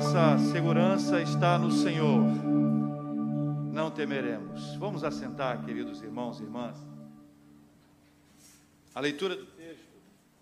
[0.00, 2.24] nossa segurança está no Senhor,
[3.70, 4.74] não temeremos.
[4.76, 6.74] Vamos assentar, queridos irmãos e irmãs.
[8.94, 9.84] A leitura do texto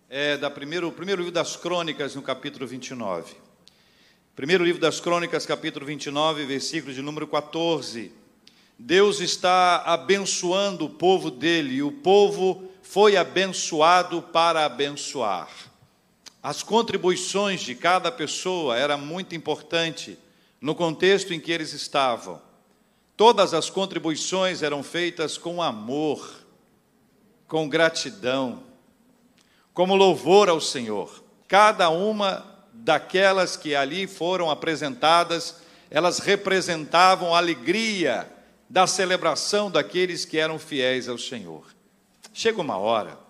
[0.08, 3.34] é da primeiro, primeiro livro das Crônicas, no capítulo 29.
[4.36, 8.12] Primeiro livro das Crônicas, capítulo 29, versículo de número 14.
[8.79, 15.50] Deus está abençoando o povo dele, e o povo foi abençoado para abençoar.
[16.43, 20.18] As contribuições de cada pessoa era muito importante
[20.61, 22.40] no contexto em que eles estavam.
[23.17, 26.45] Todas as contribuições eram feitas com amor,
[27.48, 28.62] com gratidão,
[29.75, 31.25] como louvor ao Senhor.
[31.48, 35.56] Cada uma daquelas que ali foram apresentadas,
[35.91, 38.31] elas representavam a alegria
[38.70, 41.67] da celebração daqueles que eram fiéis ao Senhor.
[42.33, 43.28] Chega uma hora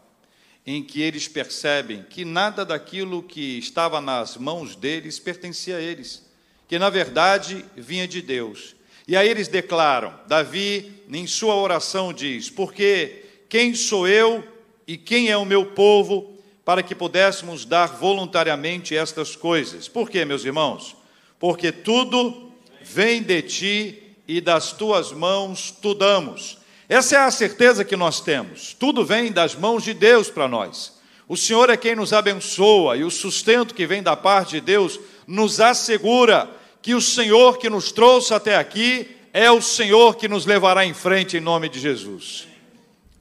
[0.71, 6.23] em que eles percebem que nada daquilo que estava nas mãos deles pertencia a eles,
[6.69, 8.77] que na verdade vinha de Deus.
[9.07, 14.47] E aí eles declaram: Davi, em sua oração, diz: Porque quem sou eu
[14.87, 19.89] e quem é o meu povo para que pudéssemos dar voluntariamente estas coisas?
[19.89, 20.95] Por quê, meus irmãos?
[21.39, 26.58] Porque tudo vem de ti e das tuas mãos tu damos.
[26.89, 28.73] Essa é a certeza que nós temos.
[28.73, 30.99] Tudo vem das mãos de Deus para nós.
[31.29, 34.99] O Senhor é quem nos abençoa e o sustento que vem da parte de Deus
[35.27, 36.51] nos assegura
[36.81, 40.95] que o Senhor que nos trouxe até aqui é o Senhor que nos levará em
[40.95, 42.49] frente em nome de Jesus.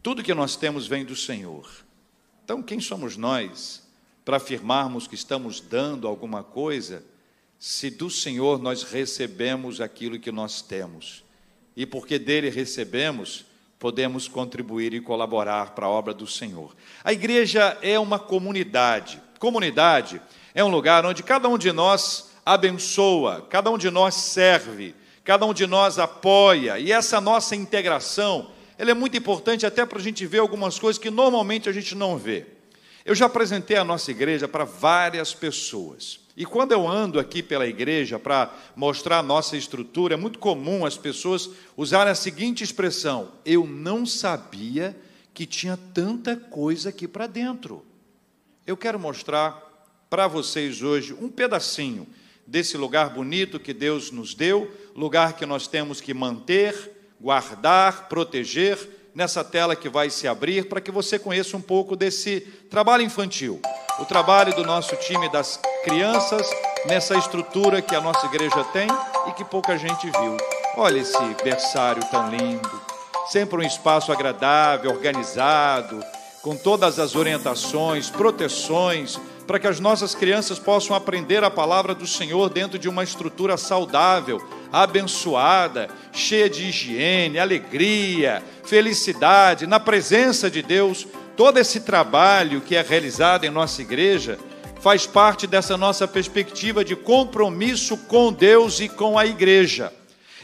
[0.01, 1.69] Tudo que nós temos vem do Senhor.
[2.45, 3.83] Então, quem somos nós
[4.23, 7.03] para afirmarmos que estamos dando alguma coisa,
[7.59, 11.25] se do Senhor nós recebemos aquilo que nós temos?
[11.75, 13.45] E porque dele recebemos,
[13.79, 16.75] podemos contribuir e colaborar para a obra do Senhor.
[17.03, 19.21] A igreja é uma comunidade.
[19.39, 20.21] Comunidade
[20.53, 25.45] é um lugar onde cada um de nós abençoa, cada um de nós serve, cada
[25.45, 30.01] um de nós apoia, e essa nossa integração, ela é muito importante até para a
[30.01, 32.45] gente ver algumas coisas que normalmente a gente não vê.
[33.05, 36.26] Eu já apresentei a nossa igreja para várias pessoas.
[36.37, 40.85] E quando eu ando aqui pela igreja para mostrar a nossa estrutura, é muito comum
[40.85, 44.95] as pessoas usarem a seguinte expressão: eu não sabia
[45.33, 47.83] que tinha tanta coisa aqui para dentro.
[48.67, 49.63] Eu quero mostrar
[50.11, 52.05] para vocês hoje um pedacinho
[52.45, 58.77] desse lugar bonito que Deus nos deu, lugar que nós temos que manter, guardar, proteger,
[59.15, 63.59] nessa tela que vai se abrir, para que você conheça um pouco desse trabalho infantil
[63.99, 66.47] o trabalho do nosso time das crianças
[66.85, 68.87] nessa estrutura que a nossa igreja tem
[69.27, 70.37] e que pouca gente viu.
[70.75, 72.81] Olha esse berçário tão lindo,
[73.27, 75.99] sempre um espaço agradável, organizado,
[76.43, 82.05] com todas as orientações, proteções, para que as nossas crianças possam aprender a palavra do
[82.05, 90.61] Senhor dentro de uma estrutura saudável, abençoada, cheia de higiene, alegria, felicidade, na presença de
[90.61, 91.07] Deus
[91.37, 94.39] todo esse trabalho que é realizado em nossa igreja
[94.81, 99.93] faz parte dessa nossa perspectiva de compromisso com Deus e com a igreja.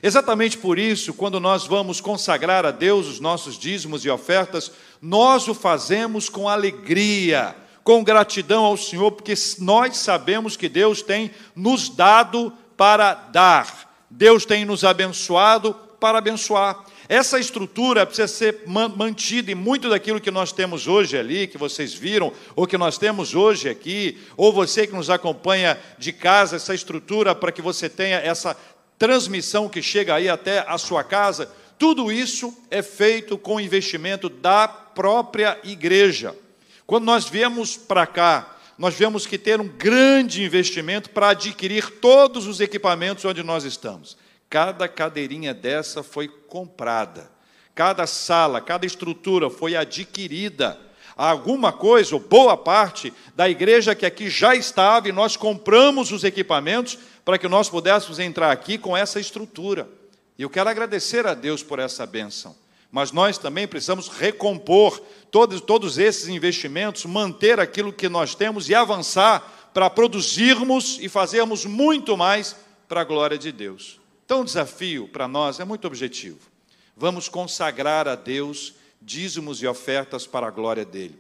[0.04, 4.72] Exatamente por isso, quando nós vamos consagrar a Deus os nossos dízimos e ofertas,
[5.02, 11.31] nós o fazemos com alegria, com gratidão ao Senhor, porque nós sabemos que Deus tem
[11.56, 16.84] nos dado para dar, Deus tem nos abençoado para abençoar.
[17.13, 21.94] Essa estrutura precisa ser mantida e muito daquilo que nós temos hoje ali, que vocês
[21.94, 26.74] viram, ou que nós temos hoje aqui, ou você que nos acompanha de casa, essa
[26.74, 28.57] estrutura para que você tenha essa
[28.97, 34.68] transmissão que chega aí até a sua casa, tudo isso é feito com investimento da
[34.68, 36.35] própria igreja.
[36.84, 42.47] Quando nós viemos para cá, nós vemos que ter um grande investimento para adquirir todos
[42.47, 44.18] os equipamentos onde nós estamos.
[44.53, 47.28] Cada cadeirinha dessa foi comprada.
[47.74, 50.80] Cada sala, cada estrutura foi adquirida.
[51.16, 56.24] Alguma coisa, ou boa parte, da igreja que aqui já estava, e nós compramos os
[56.24, 59.89] equipamentos para que nós pudéssemos entrar aqui com essa estrutura.
[60.38, 62.56] E eu quero agradecer a Deus por essa bênção.
[62.92, 65.01] Mas nós também precisamos recompor
[65.31, 71.66] todos, todos esses investimentos, manter aquilo que nós temos e avançar para produzirmos e fazermos
[71.66, 72.56] muito mais
[72.88, 74.02] para a glória de Deus.
[74.25, 76.40] Então, o desafio para nós é muito objetivo.
[76.96, 81.20] Vamos consagrar a Deus dízimos e ofertas para a glória dele.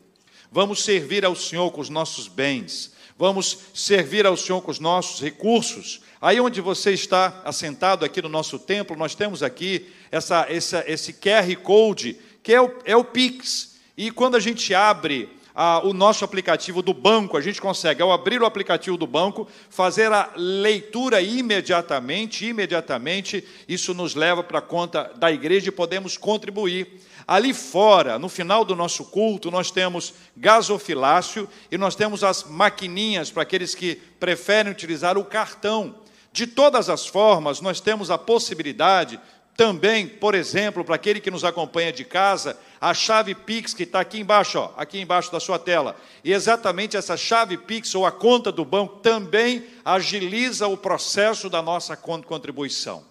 [0.51, 2.93] Vamos servir ao Senhor com os nossos bens.
[3.17, 6.01] Vamos servir ao Senhor com os nossos recursos.
[6.21, 11.13] Aí onde você está assentado aqui no nosso templo, nós temos aqui essa, essa, esse
[11.13, 13.75] QR Code, que é o, é o Pix.
[13.97, 18.11] E quando a gente abre ah, o nosso aplicativo do banco, a gente consegue, ao
[18.11, 24.63] abrir o aplicativo do banco, fazer a leitura imediatamente, imediatamente, isso nos leva para a
[24.63, 26.99] conta da igreja e podemos contribuir.
[27.27, 33.31] Ali fora, no final do nosso culto, nós temos gasofilácio e nós temos as maquininhas
[33.31, 35.95] para aqueles que preferem utilizar o cartão.
[36.33, 39.19] De todas as formas, nós temos a possibilidade
[39.55, 43.99] também, por exemplo, para aquele que nos acompanha de casa, a chave Pix que está
[43.99, 45.95] aqui embaixo, ó, aqui embaixo da sua tela.
[46.23, 51.61] E exatamente essa chave Pix ou a conta do banco também agiliza o processo da
[51.61, 53.03] nossa contribuição.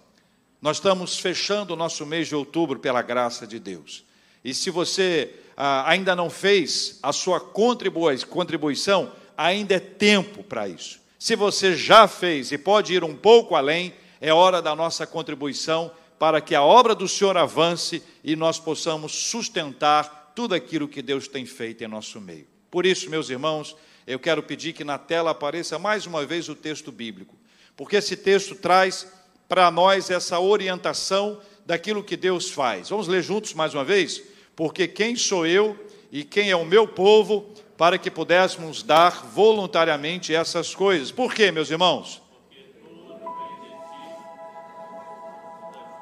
[0.61, 4.03] Nós estamos fechando o nosso mês de outubro pela graça de Deus.
[4.43, 10.99] E se você ah, ainda não fez a sua contribuição, ainda é tempo para isso.
[11.17, 15.91] Se você já fez e pode ir um pouco além, é hora da nossa contribuição
[16.23, 21.27] para que a obra do Senhor avance e nós possamos sustentar tudo aquilo que Deus
[21.27, 22.47] tem feito em nosso meio.
[22.71, 23.75] Por isso, meus irmãos,
[24.07, 27.35] eu quero pedir que na tela apareça mais uma vez o texto bíblico,
[27.75, 29.05] porque esse texto traz
[29.49, 32.87] para nós essa orientação daquilo que Deus faz.
[32.87, 34.23] Vamos ler juntos mais uma vez?
[34.55, 35.77] Porque quem sou eu
[36.09, 41.11] e quem é o meu povo para que pudéssemos dar voluntariamente essas coisas.
[41.11, 42.22] Por quê, meus irmãos?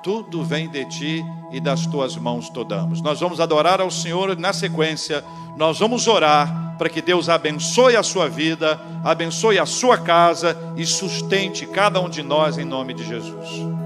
[0.04, 3.02] Tudo vem de ti e das tuas mãos todamos.
[3.02, 5.24] Nós vamos adorar ao Senhor na sequência,
[5.56, 10.86] nós vamos orar para que Deus abençoe a sua vida, abençoe a sua casa e
[10.86, 13.81] sustente cada um de nós em nome de Jesus.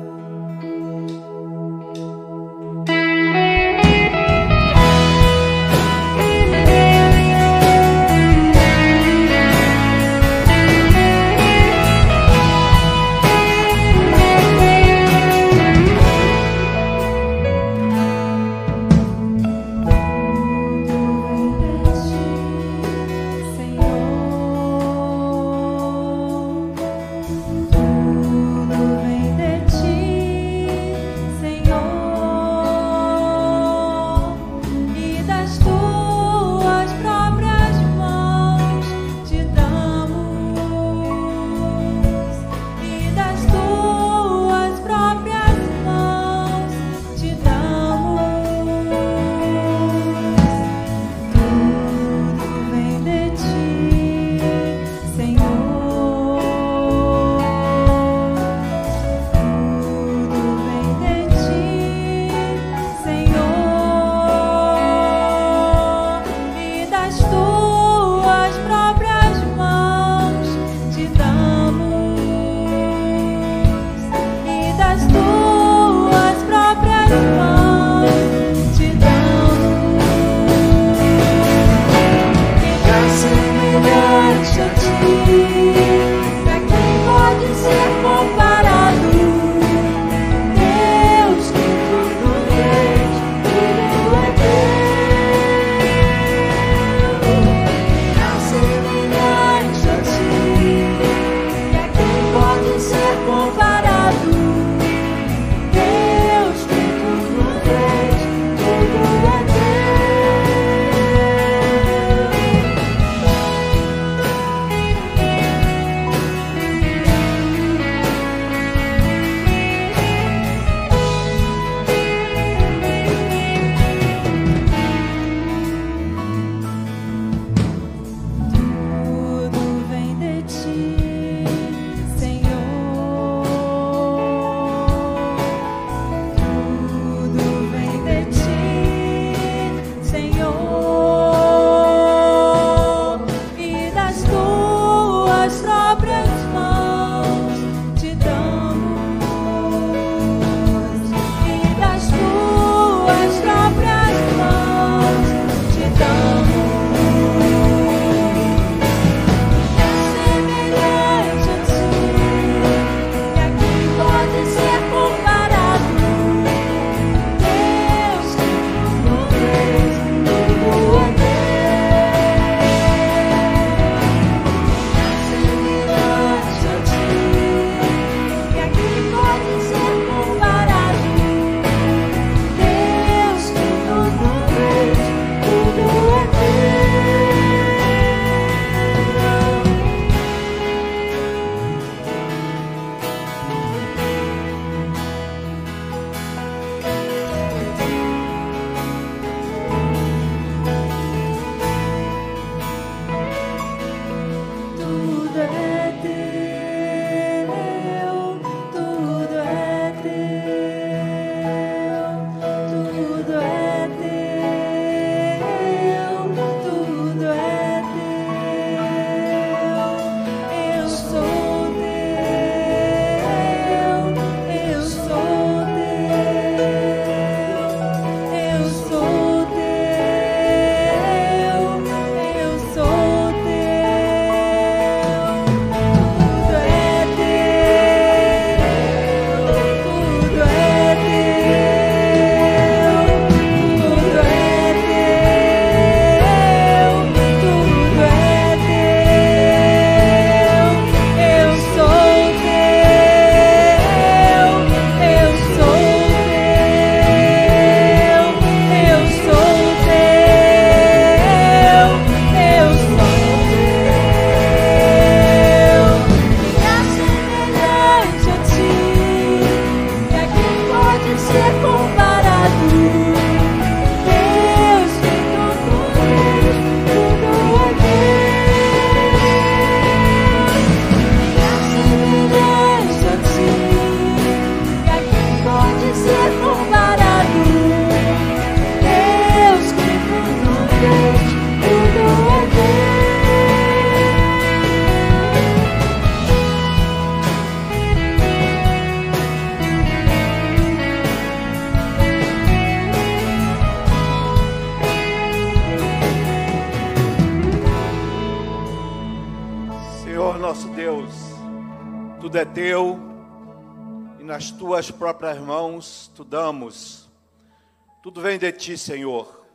[318.55, 319.45] Ti, Senhor,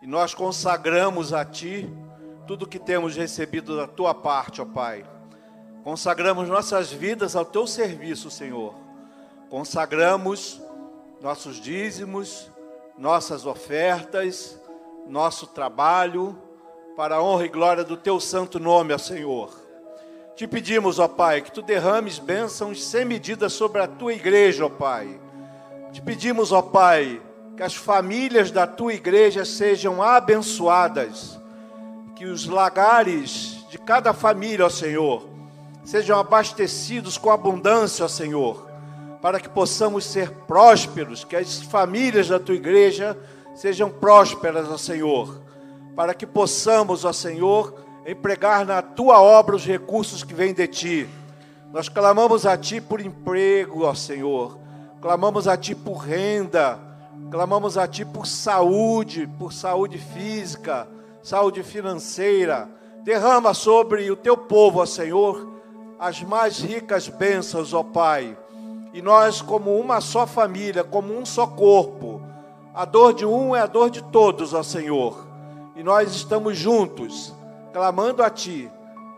[0.00, 1.90] e nós consagramos a ti
[2.46, 5.04] tudo que temos recebido da tua parte, ó Pai.
[5.82, 8.74] Consagramos nossas vidas ao teu serviço, Senhor.
[9.48, 10.60] Consagramos
[11.20, 12.50] nossos dízimos,
[12.98, 14.60] nossas ofertas,
[15.06, 16.36] nosso trabalho,
[16.96, 19.50] para a honra e glória do teu santo nome, ó Senhor.
[20.34, 24.68] Te pedimos, ó Pai, que tu derrames bênçãos sem medida sobre a tua igreja, ó
[24.68, 25.18] Pai.
[25.92, 27.22] Te pedimos, ó Pai,
[27.56, 31.40] que as famílias da tua igreja sejam abençoadas,
[32.14, 35.28] que os lagares de cada família, ó Senhor,
[35.84, 38.66] sejam abastecidos com abundância, ó Senhor,
[39.22, 43.16] para que possamos ser prósperos, que as famílias da tua igreja
[43.54, 45.46] sejam prósperas, ó Senhor
[45.96, 47.74] para que possamos, ó Senhor,
[48.06, 51.08] empregar na tua obra os recursos que vêm de ti.
[51.72, 54.58] Nós clamamos a ti por emprego, ó Senhor.
[55.00, 56.78] Clamamos a ti por renda.
[57.30, 60.88] Clamamos a ti por saúde, por saúde física,
[61.22, 62.68] saúde financeira.
[63.02, 65.48] Derrama sobre o teu povo, ó Senhor,
[65.98, 68.36] as mais ricas bênçãos, ó Pai.
[68.92, 72.20] E nós, como uma só família, como um só corpo,
[72.74, 75.26] a dor de um é a dor de todos, ó Senhor
[75.76, 77.34] e nós estamos juntos,
[77.70, 78.70] clamando a Ti,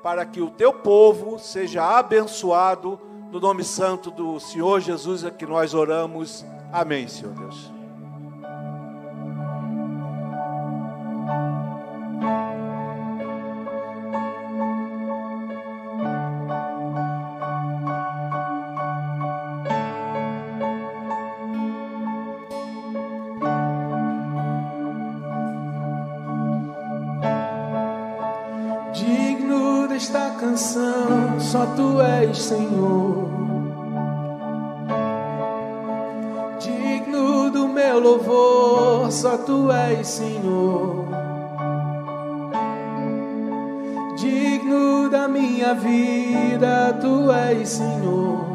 [0.02, 2.98] para que o Teu povo seja abençoado
[3.30, 6.44] no nome santo do Senhor Jesus, a que nós oramos.
[6.72, 7.77] Amém, Senhor Deus.
[32.38, 33.28] Senhor.
[36.60, 41.06] Digno do meu louvor, só tu és Senhor.
[44.16, 48.46] Digno da minha vida, tu és Senhor.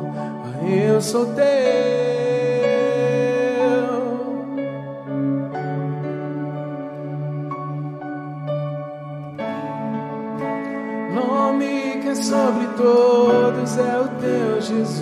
[0.66, 2.03] Eu sou teu.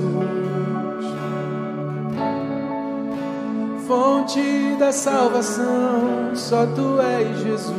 [0.02, 1.06] Jesus,
[3.88, 7.76] fonte da salvação, só tu és Jesus,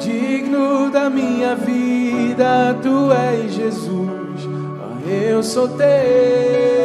[0.00, 4.48] digno da minha vida, tu és Jesus,
[5.06, 6.79] eu sou teu.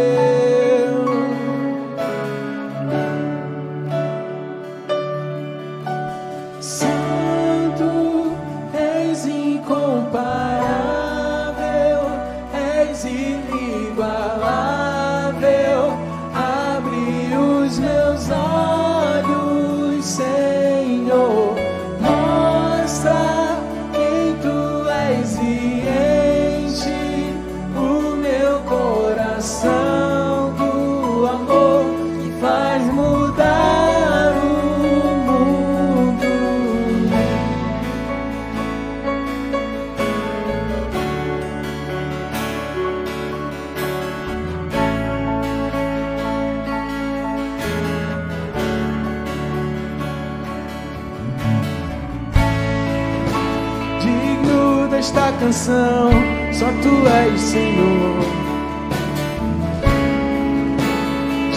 [56.85, 58.19] Tu és Senhor.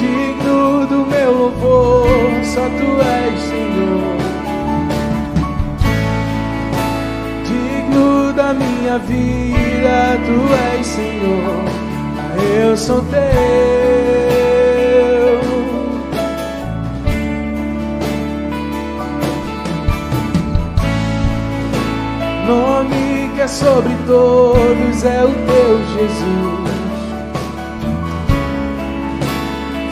[0.01, 4.17] Digno do meu louvor, só tu és Senhor.
[7.51, 10.39] Digno da minha vida, tu
[10.73, 11.65] és Senhor.
[12.63, 13.79] Eu sou teu.
[23.39, 26.71] Que é sobre todos é o teu Jesus,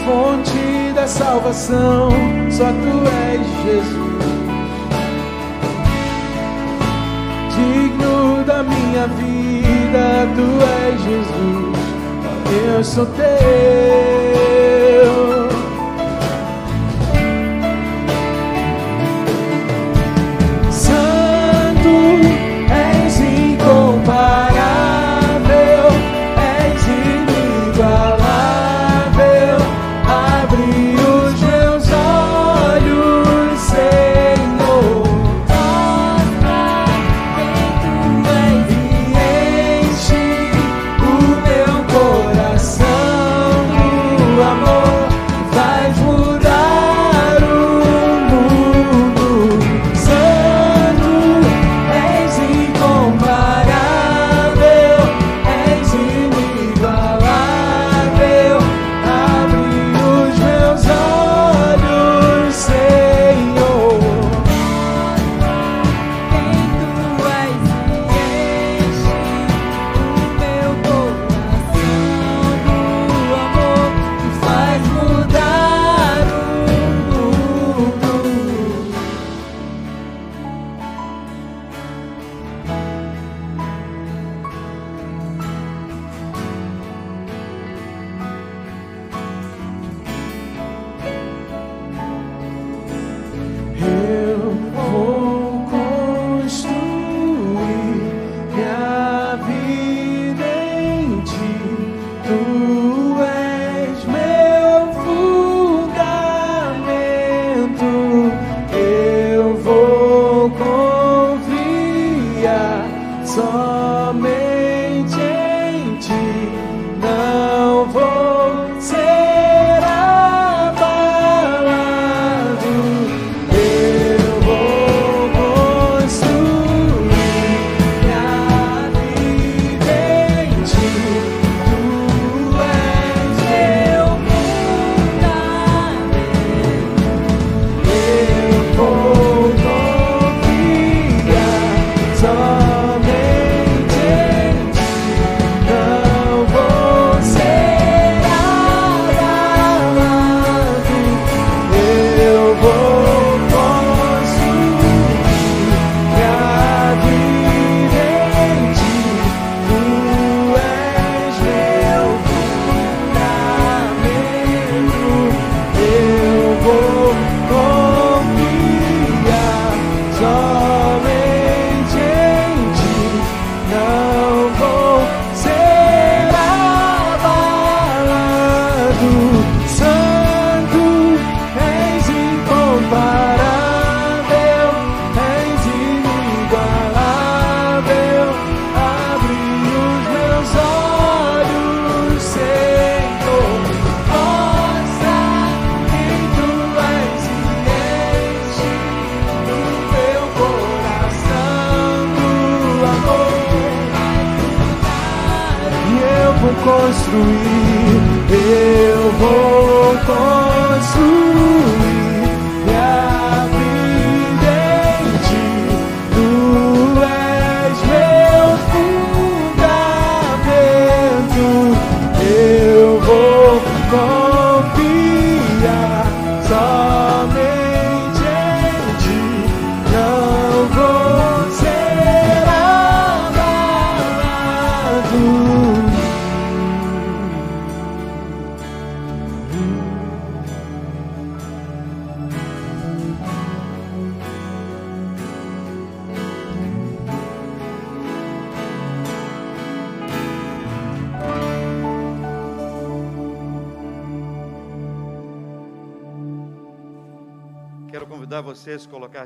[0.05, 2.11] fonte da salvação,
[2.51, 4.25] só tu és Jesus,
[7.55, 10.49] digno da minha vida, tu
[10.83, 11.79] és Jesus,
[12.75, 14.56] eu sou teu.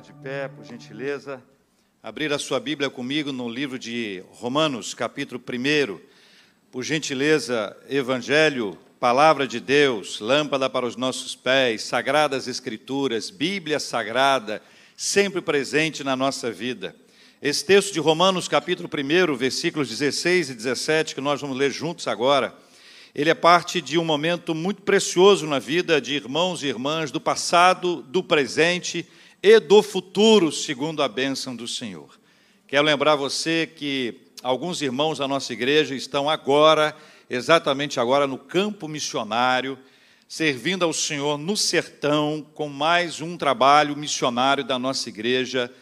[0.00, 1.42] Colocar de pé, por gentileza.
[2.02, 6.00] Abrir a sua Bíblia comigo no livro de Romanos, capítulo 1.
[6.70, 14.62] Por gentileza, Evangelho, Palavra de Deus, lâmpada para os nossos pés, sagradas Escrituras, Bíblia Sagrada,
[14.96, 16.94] sempre presente na nossa vida.
[17.42, 22.06] Esse texto de Romanos, capítulo 1, versículos 16 e 17, que nós vamos ler juntos
[22.08, 22.54] agora,
[23.14, 27.20] ele é parte de um momento muito precioso na vida de irmãos e irmãs do
[27.20, 29.06] passado, do presente
[29.42, 32.18] e do futuro, segundo a bênção do Senhor.
[32.66, 36.94] Quero lembrar você que alguns irmãos da nossa igreja estão agora,
[37.28, 39.78] exatamente agora, no campo missionário,
[40.28, 45.72] servindo ao Senhor no sertão, com mais um trabalho missionário da nossa igreja,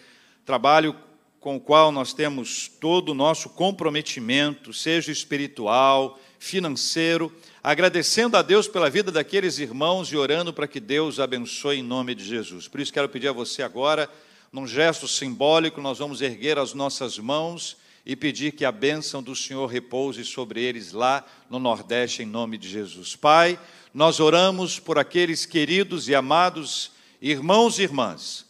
[0.45, 0.95] trabalho
[1.41, 8.69] com o qual nós temos todo o nosso comprometimento, seja espiritual, financeiro, agradecendo a Deus
[8.69, 12.69] pela vida daqueles irmãos e orando para que Deus abençoe em nome de Jesus.
[12.69, 14.09] Por isso quero pedir a você agora,
[14.53, 19.37] num gesto simbólico, nós vamos erguer as nossas mãos e pedir que a bênção do
[19.37, 23.15] Senhor repouse sobre eles lá no Nordeste, em nome de Jesus.
[23.15, 23.59] Pai,
[23.93, 28.49] nós oramos por aqueles queridos e amados irmãos e irmãs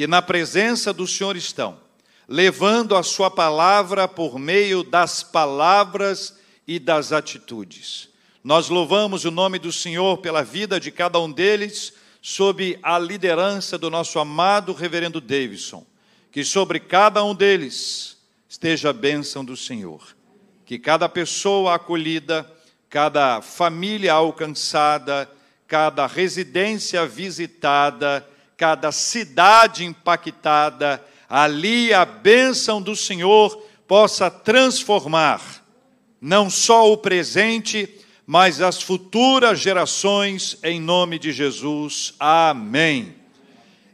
[0.00, 1.78] que na presença do Senhor estão,
[2.26, 8.09] levando a Sua palavra por meio das palavras e das atitudes.
[8.42, 13.76] Nós louvamos o nome do Senhor pela vida de cada um deles, sob a liderança
[13.76, 15.84] do nosso amado reverendo Davidson.
[16.32, 18.16] Que sobre cada um deles
[18.48, 20.16] esteja a bênção do Senhor.
[20.64, 22.50] Que cada pessoa acolhida,
[22.88, 25.30] cada família alcançada,
[25.68, 28.26] cada residência visitada,
[28.56, 33.54] cada cidade impactada, ali a bênção do Senhor
[33.86, 35.60] possa transformar
[36.20, 37.99] não só o presente,
[38.32, 42.14] mas as futuras gerações, em nome de Jesus.
[42.16, 43.12] Amém.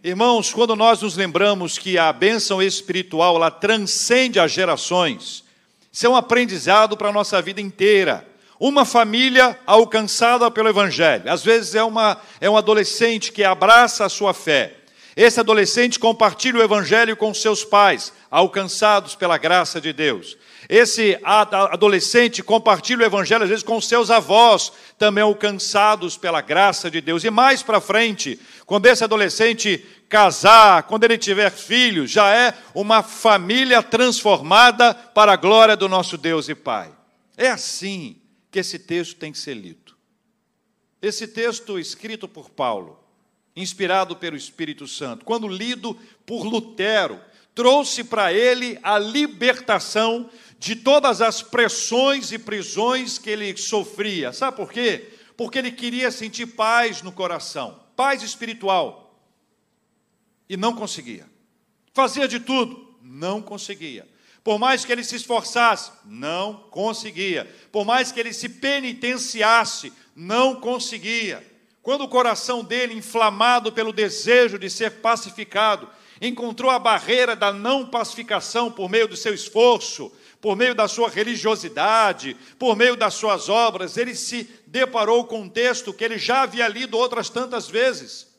[0.05, 5.43] Irmãos, quando nós nos lembramos que a bênção espiritual ela transcende as gerações,
[5.91, 8.29] isso é um aprendizado para a nossa vida inteira.
[8.61, 14.11] Uma família alcançada pelo Evangelho, às vezes é, uma, é um adolescente que abraça a
[14.11, 14.75] sua fé.
[15.17, 20.37] Esse adolescente compartilha o Evangelho com seus pais, alcançados pela graça de Deus.
[20.69, 27.01] Esse adolescente compartilha o evangelho às vezes com seus avós, também alcançados pela graça de
[27.01, 27.23] Deus.
[27.23, 33.03] E mais para frente, quando esse adolescente casar, quando ele tiver filhos, já é uma
[33.03, 36.93] família transformada para a glória do nosso Deus e Pai.
[37.37, 38.17] É assim
[38.51, 39.95] que esse texto tem que ser lido.
[41.01, 42.99] Esse texto escrito por Paulo,
[43.55, 47.21] inspirado pelo Espírito Santo, quando lido por Lutero,
[47.55, 54.33] trouxe para ele a libertação de todas as pressões e prisões que ele sofria.
[54.33, 55.13] Sabe por quê?
[55.37, 59.21] Porque ele queria sentir paz no coração, paz espiritual.
[60.49, 61.27] E não conseguia.
[61.93, 64.07] Fazia de tudo, não conseguia.
[64.43, 67.53] Por mais que ele se esforçasse, não conseguia.
[67.73, 71.45] Por mais que ele se penitenciasse, não conseguia.
[71.83, 75.89] Quando o coração dele, inflamado pelo desejo de ser pacificado,
[76.21, 81.09] encontrou a barreira da não pacificação por meio do seu esforço, por meio da sua
[81.09, 86.43] religiosidade, por meio das suas obras, ele se deparou com um texto que ele já
[86.43, 88.35] havia lido outras tantas vezes.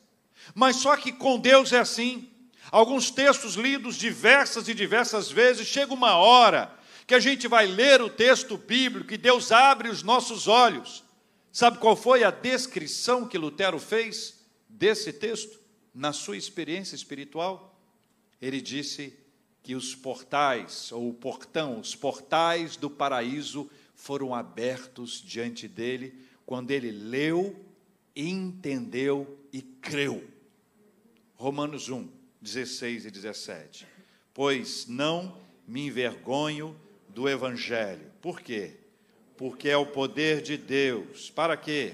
[0.54, 2.30] Mas só que com Deus é assim.
[2.70, 6.72] Alguns textos lidos diversas e diversas vezes, chega uma hora
[7.06, 11.02] que a gente vai ler o texto bíblico e Deus abre os nossos olhos.
[11.50, 15.58] Sabe qual foi a descrição que Lutero fez desse texto
[15.94, 17.80] na sua experiência espiritual?
[18.40, 19.18] Ele disse:
[19.68, 26.14] que os portais, ou o portão, os portais do paraíso foram abertos diante dele
[26.46, 27.54] quando ele leu,
[28.16, 30.26] entendeu e creu.
[31.34, 32.08] Romanos 1,
[32.40, 33.86] 16 e 17.
[34.32, 36.74] Pois não me envergonho
[37.10, 38.10] do evangelho.
[38.22, 38.74] Por quê?
[39.36, 41.28] porque é o poder de Deus.
[41.28, 41.92] Para quê?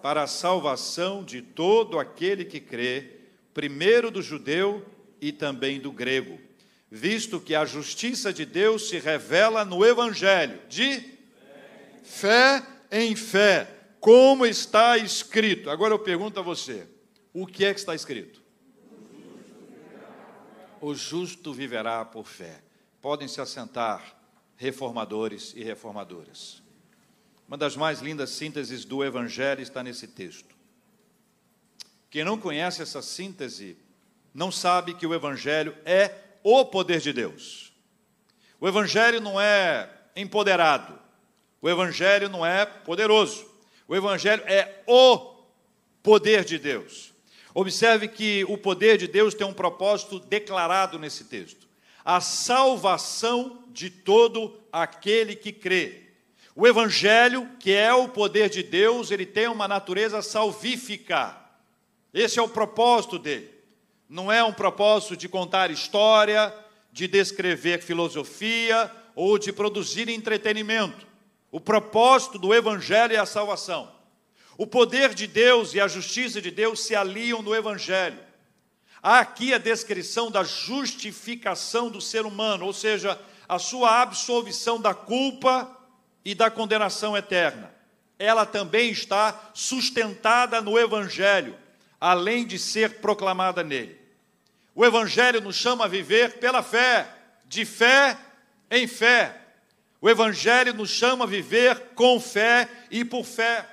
[0.00, 3.16] Para a salvação de todo aquele que crê,
[3.52, 4.86] primeiro do judeu
[5.20, 6.38] e também do grego,
[6.90, 11.18] visto que a justiça de Deus se revela no evangelho de
[12.02, 15.70] fé em fé, como está escrito.
[15.70, 16.88] Agora eu pergunto a você:
[17.32, 18.42] o que é que está escrito?
[20.80, 22.62] O justo viverá por fé.
[23.00, 24.16] Podem se assentar,
[24.56, 26.62] reformadores e reformadoras.
[27.46, 30.54] Uma das mais lindas sínteses do Evangelho está nesse texto.
[32.08, 33.76] Quem não conhece essa síntese
[34.32, 37.72] não sabe que o Evangelho é o poder de Deus.
[38.60, 40.98] O Evangelho não é empoderado,
[41.62, 43.46] o Evangelho não é poderoso,
[43.88, 45.34] o Evangelho é o
[46.02, 47.12] poder de Deus.
[47.54, 51.66] Observe que o poder de Deus tem um propósito declarado nesse texto:
[52.04, 56.10] a salvação de todo aquele que crê.
[56.54, 61.36] O Evangelho, que é o poder de Deus, ele tem uma natureza salvífica.
[62.12, 63.59] Esse é o propósito dele.
[64.10, 66.52] Não é um propósito de contar história,
[66.90, 71.06] de descrever filosofia ou de produzir entretenimento.
[71.48, 73.88] O propósito do Evangelho é a salvação.
[74.58, 78.18] O poder de Deus e a justiça de Deus se aliam no Evangelho.
[79.00, 83.16] Há aqui a descrição da justificação do ser humano, ou seja,
[83.48, 85.70] a sua absolvição da culpa
[86.24, 87.72] e da condenação eterna.
[88.18, 91.56] Ela também está sustentada no Evangelho,
[92.00, 93.99] além de ser proclamada nele.
[94.74, 97.08] O Evangelho nos chama a viver pela fé,
[97.44, 98.16] de fé
[98.70, 99.36] em fé.
[100.00, 103.66] O Evangelho nos chama a viver com fé e por fé.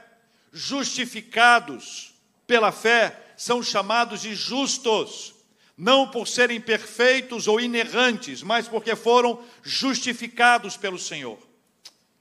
[0.51, 2.13] Justificados
[2.45, 5.35] pela fé, são chamados de justos,
[5.77, 11.37] não por serem perfeitos ou inerrantes, mas porque foram justificados pelo Senhor.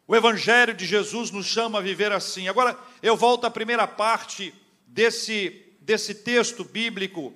[0.07, 2.49] O Evangelho de Jesus nos chama a viver assim.
[2.49, 4.55] Agora, eu volto à primeira parte
[4.87, 7.33] desse, desse texto bíblico,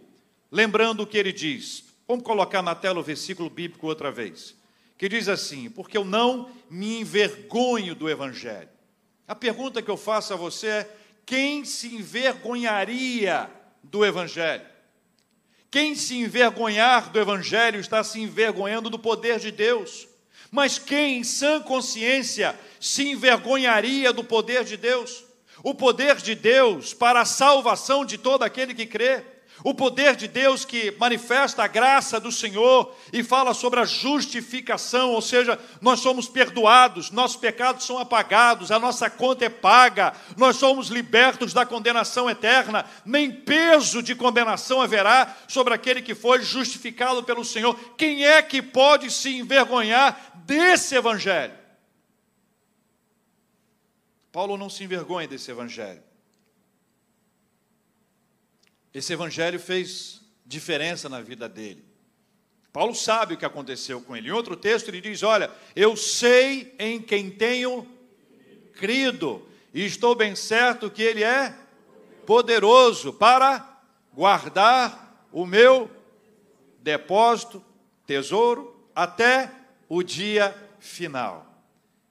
[0.50, 1.84] lembrando o que ele diz.
[2.06, 4.54] Vamos colocar na tela o versículo bíblico outra vez.
[4.98, 8.68] Que diz assim: Porque eu não me envergonho do Evangelho.
[9.26, 13.50] A pergunta que eu faço a você é: quem se envergonharia
[13.82, 14.66] do Evangelho?
[15.70, 20.08] Quem se envergonhar do Evangelho está se envergonhando do poder de Deus.
[20.50, 25.24] Mas quem, em sã consciência, se envergonharia do poder de Deus?
[25.62, 29.24] O poder de Deus para a salvação de todo aquele que crê.
[29.62, 35.11] O poder de Deus que manifesta a graça do Senhor e fala sobre a justificação,
[35.11, 40.57] ou seja, nós somos perdoados, nossos pecados são apagados, a nossa conta é paga, nós
[40.57, 47.23] somos libertos da condenação eterna, nem peso de condenação haverá sobre aquele que foi justificado
[47.23, 47.79] pelo Senhor.
[47.99, 51.55] Quem é que pode se envergonhar desse evangelho?
[54.33, 56.10] Paulo não se envergonha desse evangelho.
[58.92, 61.85] Esse evangelho fez diferença na vida dele.
[62.72, 64.29] Paulo sabe o que aconteceu com ele.
[64.29, 67.87] Em outro texto ele diz: Olha, eu sei em quem tenho
[68.74, 71.55] crido, e estou bem certo que ele é
[72.26, 73.81] poderoso para
[74.12, 75.90] guardar o meu
[76.81, 77.64] depósito,
[78.07, 79.50] tesouro, até
[79.88, 81.46] o dia final.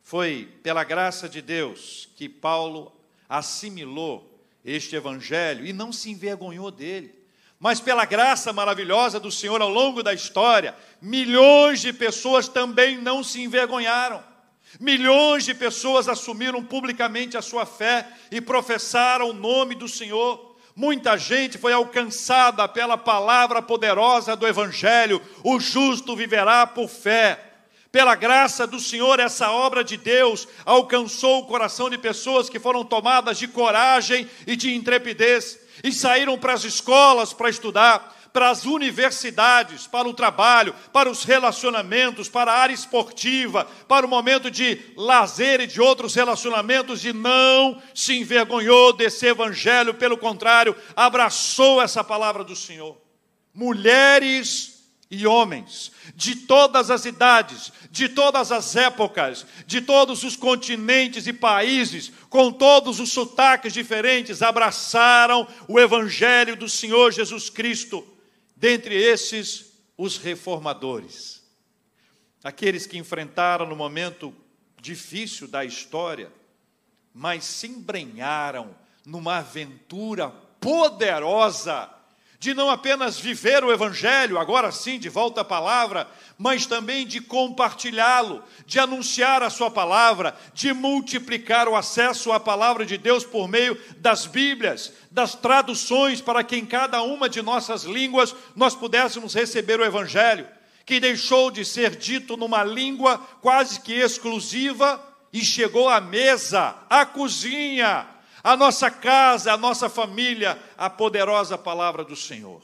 [0.01, 2.91] Foi pela graça de Deus que Paulo
[3.27, 4.28] assimilou
[4.63, 7.13] este evangelho e não se envergonhou dele.
[7.59, 13.23] Mas pela graça maravilhosa do Senhor ao longo da história, milhões de pessoas também não
[13.23, 14.23] se envergonharam.
[14.79, 20.55] Milhões de pessoas assumiram publicamente a sua fé e professaram o nome do Senhor.
[20.75, 27.48] Muita gente foi alcançada pela palavra poderosa do Evangelho: o justo viverá por fé.
[27.91, 32.85] Pela graça do Senhor, essa obra de Deus alcançou o coração de pessoas que foram
[32.85, 38.65] tomadas de coragem e de intrepidez e saíram para as escolas para estudar, para as
[38.65, 44.79] universidades, para o trabalho, para os relacionamentos, para a área esportiva, para o momento de
[44.95, 52.03] lazer e de outros relacionamentos, e não se envergonhou desse evangelho, pelo contrário, abraçou essa
[52.03, 53.01] palavra do Senhor.
[53.51, 61.27] Mulheres e homens de todas as idades, de todas as épocas, de todos os continentes
[61.27, 68.05] e países, com todos os sotaques diferentes, abraçaram o Evangelho do Senhor Jesus Cristo.
[68.55, 71.43] Dentre esses, os reformadores,
[72.43, 74.33] aqueles que enfrentaram no momento
[74.81, 76.31] difícil da história,
[77.13, 81.89] mas se embrenharam numa aventura poderosa
[82.39, 87.19] de não apenas viver o Evangelho, agora sim, de volta à palavra, mas também de
[87.19, 93.49] compartilhá-lo, de anunciar a Sua palavra, de multiplicar o acesso à palavra de Deus por
[93.49, 99.33] meio das Bíblias, das traduções, para que em cada uma de nossas línguas nós pudéssemos
[99.33, 100.47] receber o Evangelho,
[100.85, 107.05] que deixou de ser dito numa língua quase que exclusiva e chegou à mesa, à
[107.05, 108.07] cozinha,
[108.43, 112.63] a nossa casa, a nossa família, a poderosa palavra do Senhor.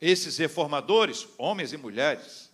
[0.00, 2.50] Esses reformadores, homens e mulheres,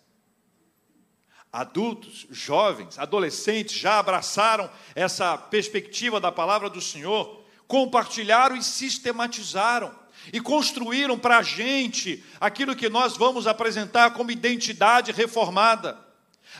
[1.52, 9.98] adultos, jovens, adolescentes, já abraçaram essa perspectiva da palavra do Senhor, compartilharam e sistematizaram
[10.32, 16.09] e construíram para a gente aquilo que nós vamos apresentar como identidade reformada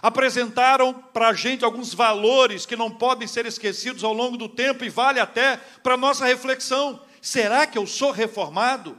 [0.02, 4.84] apresentaram para a gente alguns valores que não podem ser esquecidos ao longo do tempo
[4.84, 7.02] e vale até para nossa reflexão.
[7.20, 8.98] Será que eu sou reformado?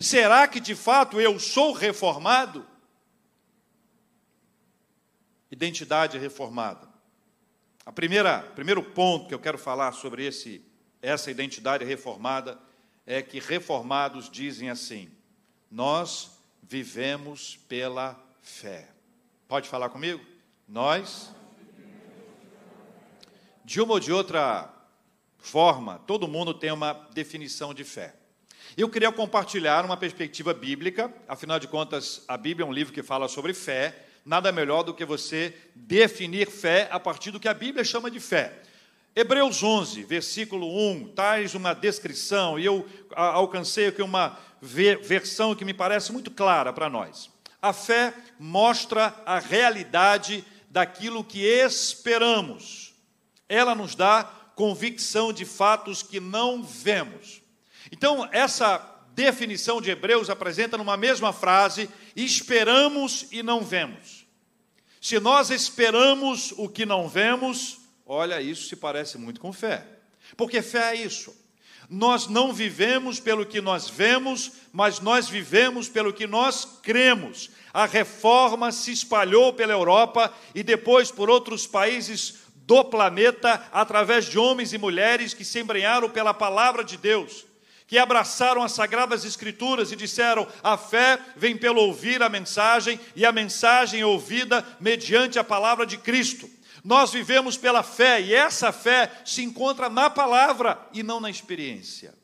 [0.00, 2.66] Será que de fato eu sou reformado?
[5.50, 6.88] Identidade reformada.
[7.84, 10.64] A primeira, primeiro ponto que eu quero falar sobre esse,
[11.00, 12.58] essa identidade reformada
[13.06, 15.10] é que reformados dizem assim:
[15.70, 18.95] nós vivemos pela fé.
[19.48, 20.20] Pode falar comigo?
[20.68, 21.32] Nós,
[23.64, 24.68] de uma ou de outra
[25.38, 28.16] forma, todo mundo tem uma definição de fé.
[28.76, 33.04] Eu queria compartilhar uma perspectiva bíblica, afinal de contas, a Bíblia é um livro que
[33.04, 37.54] fala sobre fé, nada melhor do que você definir fé a partir do que a
[37.54, 38.60] Bíblia chama de fé.
[39.14, 45.72] Hebreus 11, versículo 1, traz uma descrição, e eu alcancei aqui uma versão que me
[45.72, 47.35] parece muito clara para nós.
[47.66, 52.94] A fé mostra a realidade daquilo que esperamos.
[53.48, 54.22] Ela nos dá
[54.54, 57.42] convicção de fatos que não vemos.
[57.90, 58.78] Então, essa
[59.14, 64.24] definição de Hebreus apresenta numa mesma frase: esperamos e não vemos.
[65.00, 69.84] Se nós esperamos o que não vemos, olha, isso se parece muito com fé.
[70.36, 71.34] Porque fé é isso.
[71.88, 77.50] Nós não vivemos pelo que nós vemos, mas nós vivemos pelo que nós cremos.
[77.72, 84.38] A reforma se espalhou pela Europa e depois por outros países do planeta, através de
[84.38, 87.46] homens e mulheres que se embrenharam pela palavra de Deus,
[87.86, 93.24] que abraçaram as sagradas escrituras e disseram: a fé vem pelo ouvir a mensagem, e
[93.24, 96.50] a mensagem é ouvida mediante a palavra de Cristo.
[96.86, 102.14] Nós vivemos pela fé e essa fé se encontra na palavra e não na experiência.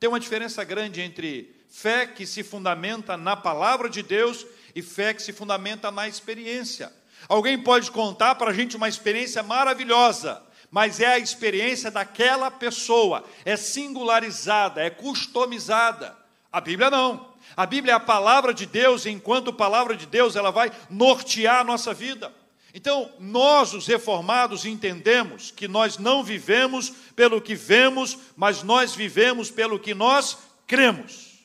[0.00, 5.12] Tem uma diferença grande entre fé que se fundamenta na palavra de Deus e fé
[5.12, 6.90] que se fundamenta na experiência.
[7.28, 13.22] Alguém pode contar para a gente uma experiência maravilhosa, mas é a experiência daquela pessoa,
[13.44, 16.16] é singularizada, é customizada.
[16.50, 17.34] A Bíblia não.
[17.54, 21.60] A Bíblia é a palavra de Deus, e enquanto palavra de Deus, ela vai nortear
[21.60, 22.32] a nossa vida.
[22.76, 29.50] Então, nós, os reformados, entendemos que nós não vivemos pelo que vemos, mas nós vivemos
[29.50, 30.36] pelo que nós
[30.66, 31.38] cremos.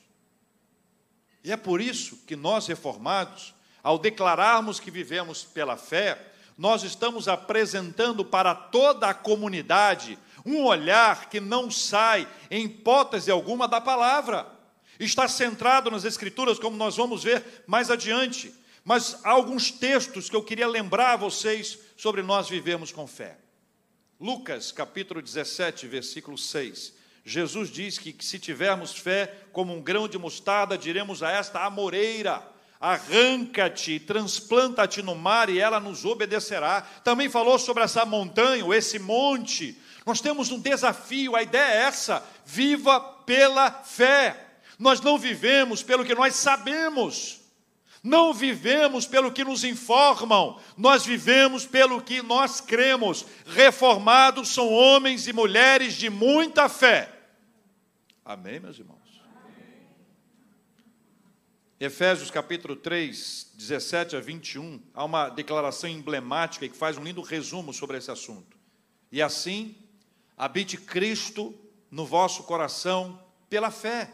[1.42, 6.22] E é por isso que nós, reformados, ao declararmos que vivemos pela fé,
[6.58, 13.70] nós estamos apresentando para toda a comunidade um olhar que não sai, em hipótese alguma,
[13.70, 14.48] da palavra.
[15.00, 18.54] Está centrado nas Escrituras, como nós vamos ver mais adiante.
[18.84, 23.38] Mas há alguns textos que eu queria lembrar a vocês sobre nós vivemos com fé.
[24.20, 26.94] Lucas, capítulo 17, versículo 6.
[27.24, 31.64] Jesus diz que, que se tivermos fé como um grão de mostarda, diremos a esta
[31.64, 32.44] amoreira:
[32.80, 36.82] arranca-te, transplanta-te no mar e ela nos obedecerá.
[37.04, 39.78] Também falou sobre essa montanha, esse monte.
[40.06, 44.48] Nós temos um desafio, a ideia é essa: viva pela fé.
[44.80, 47.41] Nós não vivemos pelo que nós sabemos.
[48.04, 53.26] Não vivemos pelo que nos informam, nós vivemos pelo que nós cremos.
[53.46, 57.12] Reformados são homens e mulheres de muita fé.
[58.26, 58.98] Amém, meus irmãos?
[59.24, 59.88] Amém.
[61.80, 67.72] Efésios capítulo 3, 17 a 21, há uma declaração emblemática que faz um lindo resumo
[67.72, 68.58] sobre esse assunto.
[69.12, 69.76] E assim,
[70.36, 71.54] habite Cristo
[71.92, 74.10] no vosso coração pela fé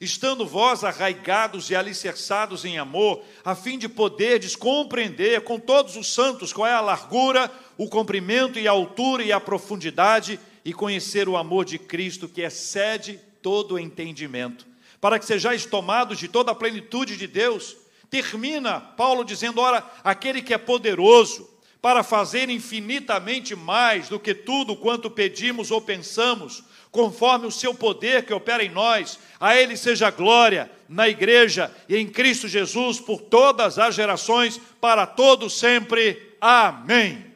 [0.00, 6.12] estando vós arraigados e alicerçados em amor, a fim de poderdes compreender com todos os
[6.12, 11.28] santos qual é a largura, o comprimento e a altura e a profundidade, e conhecer
[11.28, 14.66] o amor de Cristo que excede todo entendimento,
[15.00, 17.76] para que sejais tomados de toda a plenitude de Deus.
[18.08, 21.50] Termina Paulo dizendo: ora, aquele que é poderoso
[21.82, 26.62] para fazer infinitamente mais do que tudo quanto pedimos ou pensamos,
[26.92, 29.18] conforme o seu poder que opera em nós.
[29.40, 35.06] A Ele seja glória na igreja e em Cristo Jesus por todas as gerações, para
[35.06, 36.36] todos sempre.
[36.38, 37.34] Amém.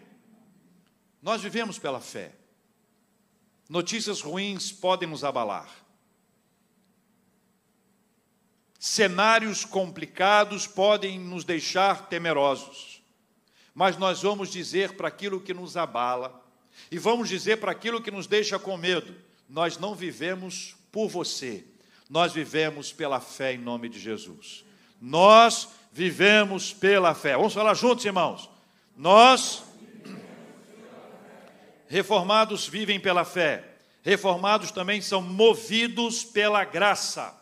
[1.23, 2.33] Nós vivemos pela fé.
[3.69, 5.69] Notícias ruins podem nos abalar.
[8.79, 13.03] Cenários complicados podem nos deixar temerosos.
[13.75, 16.45] Mas nós vamos dizer para aquilo que nos abala
[16.91, 21.65] e vamos dizer para aquilo que nos deixa com medo: nós não vivemos por você,
[22.09, 24.65] nós vivemos pela fé em nome de Jesus.
[25.01, 27.37] Nós vivemos pela fé.
[27.37, 28.49] Vamos falar juntos, irmãos.
[28.97, 29.65] Nós,
[31.89, 33.77] reformados, vivem pela fé.
[34.03, 37.35] Reformados também são movidos pela graça.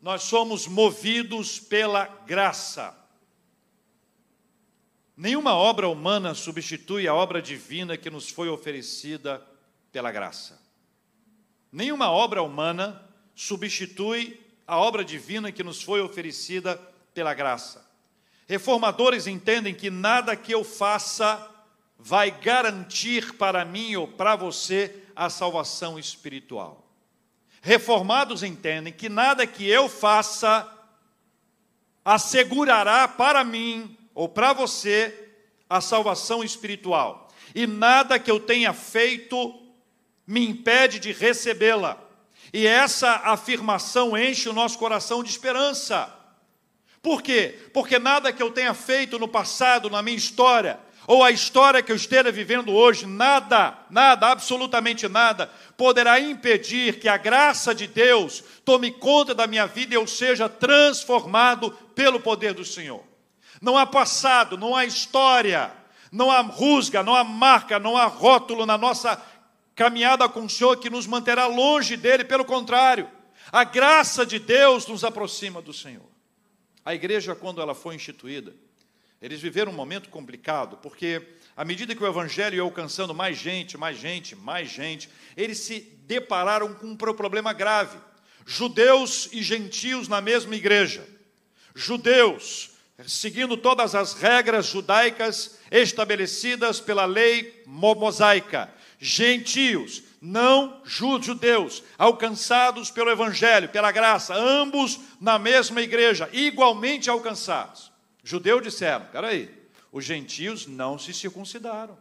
[0.00, 2.96] Nós somos movidos pela graça.
[5.16, 9.44] Nenhuma obra humana substitui a obra divina que nos foi oferecida
[9.90, 10.67] pela graça.
[11.70, 13.02] Nenhuma obra humana
[13.34, 16.76] substitui a obra divina que nos foi oferecida
[17.14, 17.86] pela graça.
[18.46, 21.54] Reformadores entendem que nada que eu faça
[21.98, 26.86] vai garantir para mim ou para você a salvação espiritual.
[27.60, 30.66] Reformados entendem que nada que eu faça
[32.04, 35.32] assegurará para mim ou para você
[35.68, 37.28] a salvação espiritual.
[37.54, 39.67] E nada que eu tenha feito
[40.28, 41.96] me impede de recebê-la.
[42.52, 46.14] E essa afirmação enche o nosso coração de esperança.
[47.02, 47.58] Por quê?
[47.72, 51.90] Porque nada que eu tenha feito no passado, na minha história, ou a história que
[51.90, 58.44] eu esteja vivendo hoje, nada, nada, absolutamente nada, poderá impedir que a graça de Deus
[58.66, 63.02] tome conta da minha vida e eu seja transformado pelo poder do Senhor.
[63.62, 65.72] Não há passado, não há história,
[66.12, 69.20] não há rusga, não há marca, não há rótulo na nossa
[69.78, 73.08] caminhada com o Senhor que nos manterá longe dele, pelo contrário,
[73.52, 76.10] a graça de Deus nos aproxima do Senhor.
[76.84, 78.52] A igreja, quando ela foi instituída,
[79.22, 81.22] eles viveram um momento complicado, porque
[81.56, 85.78] à medida que o evangelho ia alcançando mais gente, mais gente, mais gente, eles se
[86.08, 87.98] depararam com um problema grave.
[88.44, 91.06] Judeus e gentios na mesma igreja.
[91.72, 92.72] Judeus,
[93.06, 103.68] seguindo todas as regras judaicas estabelecidas pela lei mosaica gentios, não judeus, alcançados pelo Evangelho,
[103.68, 107.92] pela graça, ambos na mesma igreja, igualmente alcançados.
[108.24, 109.48] Judeus disseram: peraí,
[109.92, 111.96] os gentios não se circuncidaram,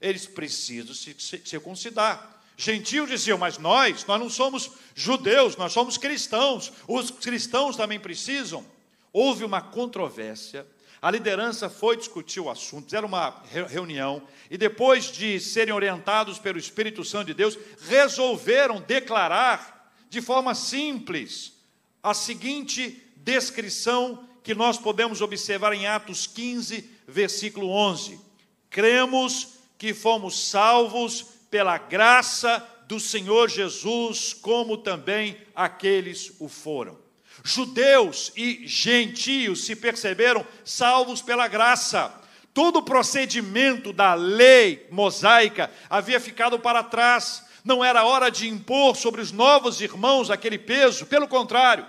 [0.00, 2.30] eles precisam se circuncidar.
[2.56, 8.64] Gentios diziam, mas nós, nós não somos judeus, nós somos cristãos, os cristãos também precisam.
[9.12, 10.66] Houve uma controvérsia
[11.02, 16.60] a liderança foi discutir o assunto, fizeram uma reunião e, depois de serem orientados pelo
[16.60, 21.54] Espírito Santo de Deus, resolveram declarar de forma simples
[22.00, 28.20] a seguinte descrição que nós podemos observar em Atos 15, versículo 11:
[28.70, 37.01] Cremos que fomos salvos pela graça do Senhor Jesus, como também aqueles o foram.
[37.44, 42.12] Judeus e gentios se perceberam salvos pela graça.
[42.54, 47.44] Todo o procedimento da lei mosaica havia ficado para trás.
[47.64, 51.86] Não era hora de impor sobre os novos irmãos aquele peso, pelo contrário,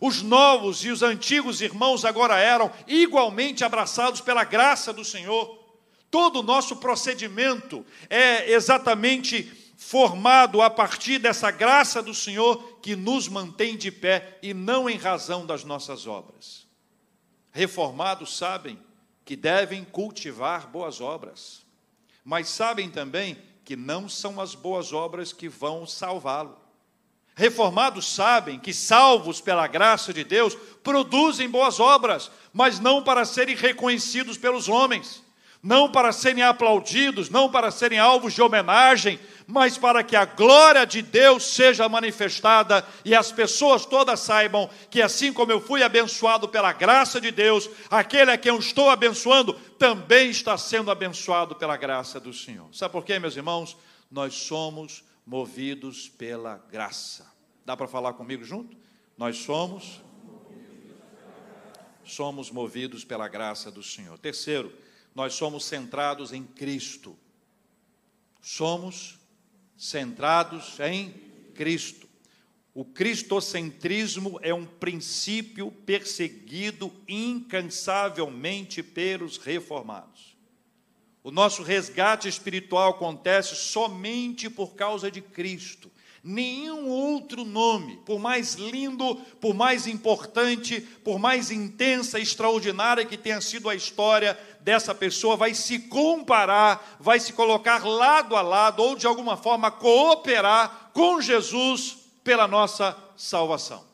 [0.00, 5.64] os novos e os antigos irmãos agora eram igualmente abraçados pela graça do Senhor.
[6.10, 13.28] Todo o nosso procedimento é exatamente formado a partir dessa graça do Senhor que nos
[13.28, 16.66] mantém de pé e não em razão das nossas obras.
[17.52, 18.78] Reformados sabem
[19.24, 21.62] que devem cultivar boas obras,
[22.24, 26.56] mas sabem também que não são as boas obras que vão salvá-lo.
[27.34, 33.54] Reformados sabem que, salvos pela graça de Deus, produzem boas obras, mas não para serem
[33.54, 35.22] reconhecidos pelos homens,
[35.66, 40.86] não para serem aplaudidos, não para serem alvos de homenagem, mas para que a glória
[40.86, 46.48] de Deus seja manifestada e as pessoas todas saibam que, assim como eu fui abençoado
[46.48, 51.76] pela graça de Deus, aquele a quem eu estou abençoando também está sendo abençoado pela
[51.76, 52.68] graça do Senhor.
[52.72, 53.76] Sabe por quê, meus irmãos?
[54.08, 57.26] Nós somos movidos pela graça.
[57.64, 58.76] Dá para falar comigo junto?
[59.18, 60.00] Nós somos
[62.04, 64.16] somos movidos pela graça do Senhor.
[64.16, 64.72] Terceiro,
[65.16, 67.16] nós somos centrados em Cristo.
[68.42, 69.18] Somos
[69.74, 71.10] centrados em
[71.54, 72.06] Cristo.
[72.74, 80.36] O cristocentrismo é um princípio perseguido incansavelmente pelos reformados.
[81.24, 85.90] O nosso resgate espiritual acontece somente por causa de Cristo.
[86.26, 93.40] Nenhum outro nome, por mais lindo, por mais importante, por mais intensa, extraordinária que tenha
[93.40, 98.96] sido a história dessa pessoa, vai se comparar, vai se colocar lado a lado, ou
[98.96, 103.84] de alguma forma cooperar com Jesus pela nossa salvação.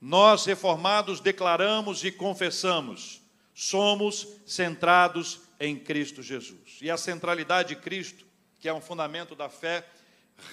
[0.00, 3.20] Nós, reformados, declaramos e confessamos,
[3.54, 6.78] somos centrados em Cristo Jesus.
[6.80, 8.24] E a centralidade de Cristo,
[8.58, 9.86] que é um fundamento da fé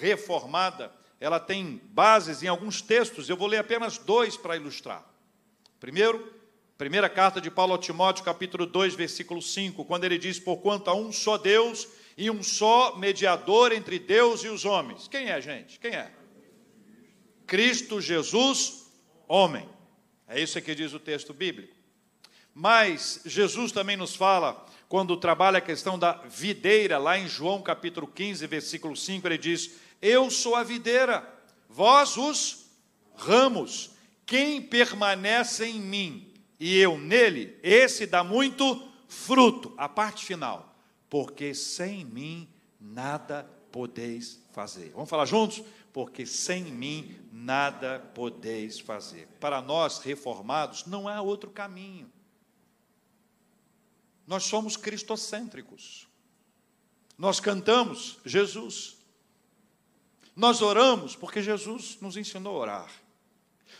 [0.00, 5.04] reformada, ela tem bases em alguns textos, eu vou ler apenas dois para ilustrar.
[5.78, 6.32] Primeiro,
[6.76, 10.94] primeira carta de Paulo a Timóteo, capítulo 2, versículo 5, quando ele diz: Porquanto há
[10.94, 15.08] um só Deus e um só mediador entre Deus e os homens.
[15.08, 15.78] Quem é, gente?
[15.78, 16.10] Quem é?
[17.46, 18.90] Cristo Jesus,
[19.28, 19.68] homem.
[20.26, 21.76] É isso que diz o texto bíblico.
[22.54, 28.06] Mas Jesus também nos fala quando trabalha a questão da videira, lá em João capítulo
[28.06, 29.70] 15, versículo 5, ele diz:
[30.02, 31.26] Eu sou a videira,
[31.66, 32.66] vós os
[33.14, 33.92] ramos.
[34.26, 36.30] Quem permanece em mim
[36.60, 39.72] e eu nele, esse dá muito fruto.
[39.78, 40.76] A parte final,
[41.08, 42.46] porque sem mim
[42.78, 44.90] nada podeis fazer.
[44.90, 45.62] Vamos falar juntos?
[45.90, 49.26] Porque sem mim nada podeis fazer.
[49.40, 52.11] Para nós reformados, não há outro caminho.
[54.26, 56.06] Nós somos cristocêntricos.
[57.18, 58.96] Nós cantamos Jesus.
[60.34, 62.90] Nós oramos porque Jesus nos ensinou a orar.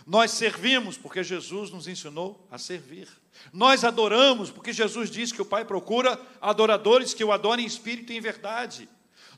[0.07, 3.09] Nós servimos porque Jesus nos ensinou a servir.
[3.53, 8.13] Nós adoramos porque Jesus diz que o Pai procura adoradores que o adorem em espírito
[8.13, 8.89] e em verdade.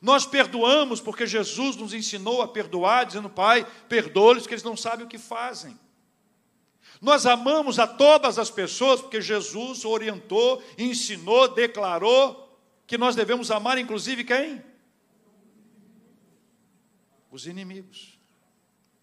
[0.01, 5.07] Nós perdoamos porque Jesus nos ensinou a perdoar, dizendo: Pai, perdoa-lhes que eles não sabem
[5.07, 5.79] o que fazem.
[7.05, 13.77] Nós amamos a todas as pessoas porque Jesus orientou, ensinou, declarou que nós devemos amar,
[13.77, 14.65] inclusive quem?
[17.31, 18.19] Os inimigos.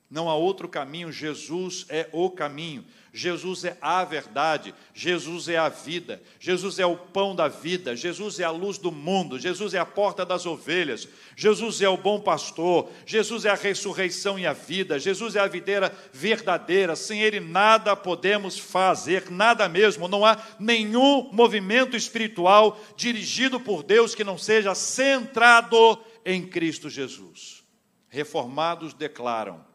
[0.09, 2.83] Não há outro caminho, Jesus é o caminho.
[3.13, 8.39] Jesus é a verdade, Jesus é a vida, Jesus é o pão da vida, Jesus
[8.39, 12.21] é a luz do mundo, Jesus é a porta das ovelhas, Jesus é o bom
[12.21, 17.41] pastor, Jesus é a ressurreição e a vida, Jesus é a videira verdadeira, sem Ele
[17.41, 24.37] nada podemos fazer, nada mesmo, não há nenhum movimento espiritual dirigido por Deus que não
[24.37, 27.61] seja centrado em Cristo Jesus.
[28.07, 29.65] Reformados declaram: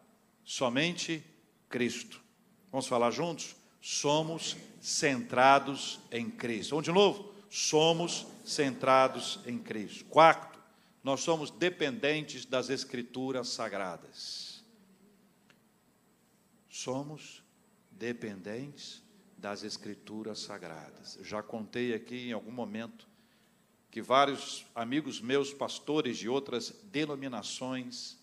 [0.43, 1.23] somente
[1.69, 2.25] Cristo
[2.77, 3.57] Vamos falar juntos?
[3.81, 6.73] Somos centrados em Cristo.
[6.73, 7.33] Vamos de novo?
[7.49, 10.05] Somos centrados em Cristo.
[10.05, 10.61] Quarto,
[11.03, 14.63] nós somos dependentes das Escrituras sagradas.
[16.69, 17.43] Somos
[17.91, 19.03] dependentes
[19.39, 21.19] das Escrituras sagradas.
[21.23, 23.09] Já contei aqui em algum momento
[23.91, 28.19] que vários amigos meus, pastores de outras denominações,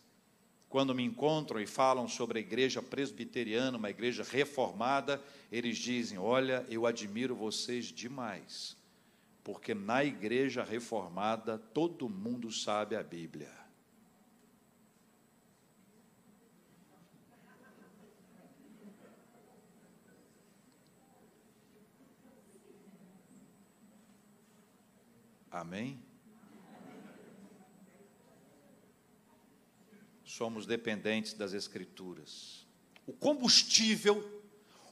[0.74, 5.21] quando me encontram e falam sobre a igreja presbiteriana, uma igreja reformada,
[5.51, 8.76] eles dizem: Olha, eu admiro vocês demais,
[9.43, 13.51] porque na igreja reformada todo mundo sabe a Bíblia.
[25.51, 26.02] Amém?
[30.38, 32.65] Somos dependentes das Escrituras.
[33.05, 34.41] O combustível,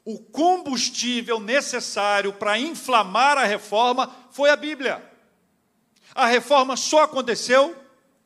[0.06, 5.04] o combustível necessário para inflamar a reforma foi a Bíblia.
[6.14, 7.76] A reforma só aconteceu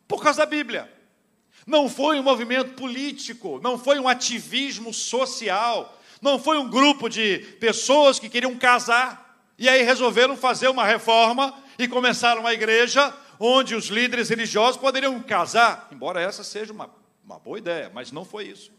[0.05, 0.91] por causa da Bíblia.
[1.65, 7.39] Não foi um movimento político, não foi um ativismo social, não foi um grupo de
[7.61, 13.73] pessoas que queriam casar e aí resolveram fazer uma reforma e começaram uma igreja onde
[13.73, 18.47] os líderes religiosos poderiam casar, embora essa seja uma uma boa ideia, mas não foi
[18.47, 18.71] isso.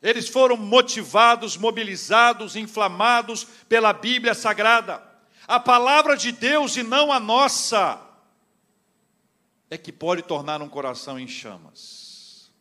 [0.00, 5.02] Eles foram motivados, mobilizados, inflamados pela Bíblia Sagrada.
[5.48, 8.00] A palavra de Deus e não a nossa
[9.68, 12.52] é que pode tornar um coração em chamas.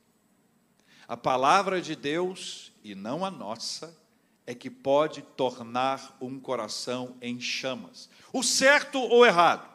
[1.07, 3.95] A palavra de Deus e não a nossa
[4.47, 8.09] é que pode tornar um coração em chamas.
[8.33, 9.67] O certo ou errado,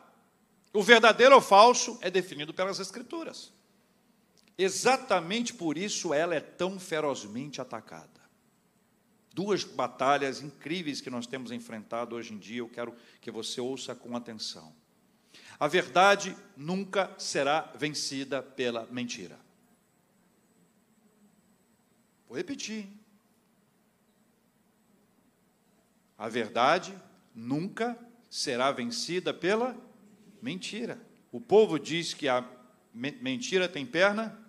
[0.73, 3.53] o verdadeiro ou falso é definido pelas Escrituras.
[4.63, 8.21] Exatamente por isso ela é tão ferozmente atacada.
[9.33, 13.95] Duas batalhas incríveis que nós temos enfrentado hoje em dia, eu quero que você ouça
[13.95, 14.71] com atenção.
[15.59, 19.41] A verdade nunca será vencida pela mentira.
[22.29, 22.87] Vou repetir.
[26.19, 26.95] A verdade
[27.35, 27.99] nunca
[28.29, 29.75] será vencida pela
[30.43, 31.01] mentira.
[31.33, 32.47] O povo diz que a
[32.93, 34.40] mentira tem perna,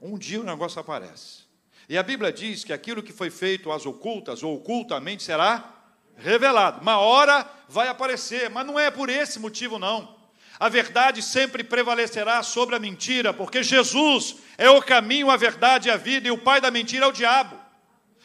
[0.00, 1.44] um dia o negócio aparece.
[1.88, 5.74] E a Bíblia diz que aquilo que foi feito às ocultas ou ocultamente será
[6.16, 6.80] revelado.
[6.80, 10.16] Uma hora vai aparecer, mas não é por esse motivo, não.
[10.58, 15.90] A verdade sempre prevalecerá sobre a mentira, porque Jesus é o caminho, a verdade e
[15.90, 17.58] a vida, e o pai da mentira é o diabo.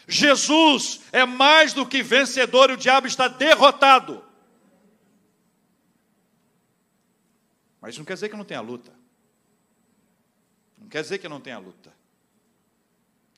[0.07, 4.23] Jesus é mais do que vencedor, e o diabo está derrotado.
[7.81, 8.94] Mas não quer dizer que não tenha luta.
[10.85, 11.91] Não quer dizer que não tenha luta.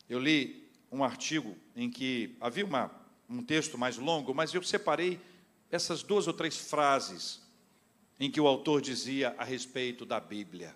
[0.09, 2.91] Eu li um artigo em que havia uma,
[3.29, 5.17] um texto mais longo, mas eu separei
[5.71, 7.41] essas duas ou três frases
[8.19, 10.75] em que o autor dizia a respeito da Bíblia.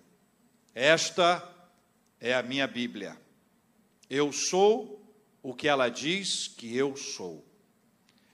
[0.74, 1.46] Esta
[2.18, 3.20] é a minha Bíblia.
[4.08, 7.44] Eu sou o que ela diz que eu sou.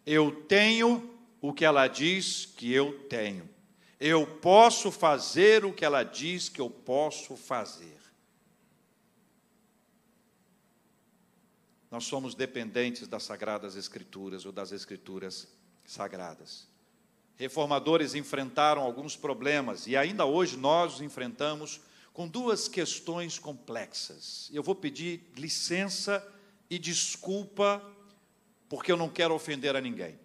[0.07, 3.51] Eu tenho o que ela diz que eu tenho.
[3.99, 7.97] Eu posso fazer o que ela diz que eu posso fazer.
[11.91, 15.49] Nós somos dependentes das sagradas escrituras ou das escrituras
[15.86, 16.68] sagradas.
[17.36, 21.80] Reformadores enfrentaram alguns problemas e ainda hoje nós os enfrentamos
[22.12, 24.51] com duas questões complexas.
[24.53, 26.26] Eu vou pedir licença
[26.68, 27.80] e desculpa,
[28.68, 30.18] porque eu não quero ofender a ninguém.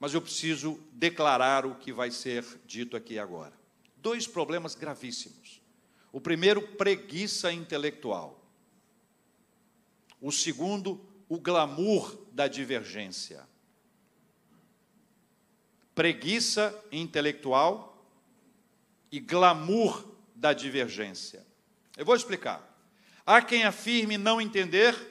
[0.00, 3.52] Mas eu preciso declarar o que vai ser dito aqui agora.
[3.98, 5.60] Dois problemas gravíssimos.
[6.10, 8.39] O primeiro, preguiça intelectual.
[10.20, 13.48] O segundo, o glamour da divergência.
[15.94, 18.06] Preguiça intelectual
[19.10, 20.04] e glamour
[20.34, 21.46] da divergência.
[21.96, 22.66] Eu vou explicar.
[23.26, 25.10] Há quem afirme não entender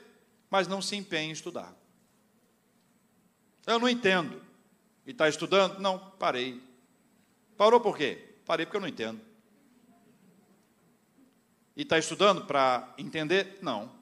[0.50, 1.74] mas não se empenha em estudar.
[3.66, 4.42] Eu não entendo.
[5.06, 5.80] E está estudando?
[5.80, 6.62] Não, parei.
[7.56, 8.38] Parou por quê?
[8.46, 9.22] Parei porque eu não entendo.
[11.76, 13.60] E está estudando para entender?
[13.62, 13.99] Não.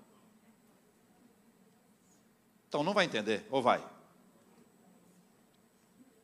[2.67, 3.83] Então não vai entender, ou vai?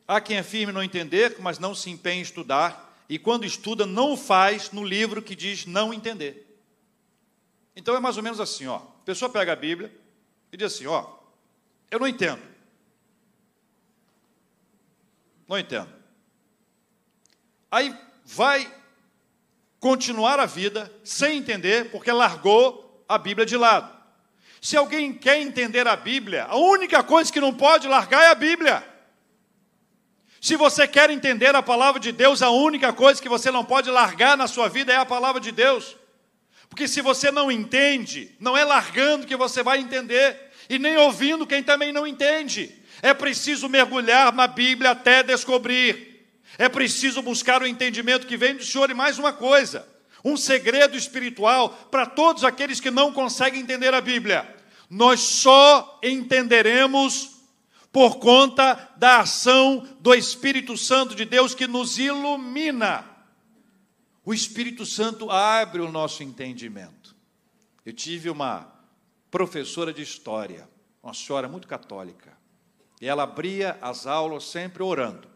[0.07, 4.13] Há quem afirme não entender, mas não se empenha em estudar, e quando estuda, não
[4.13, 6.61] o faz no livro que diz não entender.
[7.75, 8.77] Então é mais ou menos assim, ó.
[8.77, 9.91] A pessoa pega a Bíblia,
[10.53, 11.17] e diz assim: Ó,
[11.89, 12.41] eu não entendo.
[15.47, 15.91] Não entendo.
[17.69, 18.71] Aí vai
[19.79, 23.92] continuar a vida sem entender, porque largou a Bíblia de lado.
[24.63, 28.35] Se alguém quer entender a Bíblia, a única coisa que não pode largar é a
[28.35, 28.81] Bíblia.
[30.39, 33.89] Se você quer entender a palavra de Deus, a única coisa que você não pode
[33.91, 35.97] largar na sua vida é a palavra de Deus.
[36.69, 41.45] Porque se você não entende, não é largando que você vai entender, e nem ouvindo
[41.45, 42.73] quem também não entende.
[43.01, 46.25] É preciso mergulhar na Bíblia até descobrir.
[46.57, 48.89] É preciso buscar o entendimento que vem do Senhor.
[48.89, 49.85] E mais uma coisa:
[50.23, 54.55] um segredo espiritual para todos aqueles que não conseguem entender a Bíblia.
[54.89, 57.31] Nós só entenderemos
[57.91, 63.05] por conta da ação do Espírito Santo de Deus que nos ilumina.
[64.25, 67.15] O Espírito Santo abre o nosso entendimento.
[67.85, 68.71] Eu tive uma
[69.29, 70.67] professora de história,
[71.03, 72.31] uma senhora muito católica.
[73.01, 75.27] E ela abria as aulas sempre orando.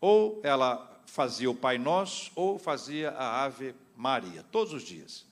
[0.00, 5.26] Ou ela fazia o Pai Nosso, ou fazia a Ave Maria, todos os dias.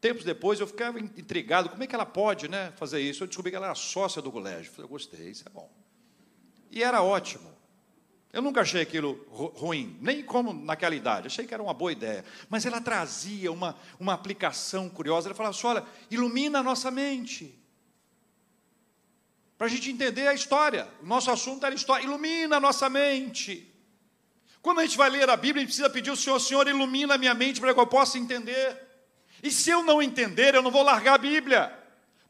[0.00, 3.24] Tempos depois eu ficava intrigado, como é que ela pode né, fazer isso?
[3.24, 4.70] Eu descobri que ela era sócia do colégio.
[4.70, 5.68] Eu falei, gostei, isso é bom.
[6.70, 7.52] E era ótimo.
[8.32, 12.24] Eu nunca achei aquilo ruim, nem como naquela idade, achei que era uma boa ideia.
[12.48, 15.28] Mas ela trazia uma, uma aplicação curiosa.
[15.28, 17.58] Ela falava assim: olha, ilumina a nossa mente.
[19.58, 20.88] Para a gente entender a história.
[21.02, 22.04] O nosso assunto era história.
[22.04, 23.71] Ilumina a nossa mente.
[24.62, 27.14] Quando a gente vai ler a Bíblia, a gente precisa pedir ao Senhor: Senhor, ilumina
[27.14, 28.80] a minha mente para que eu possa entender.
[29.42, 31.76] E se eu não entender, eu não vou largar a Bíblia.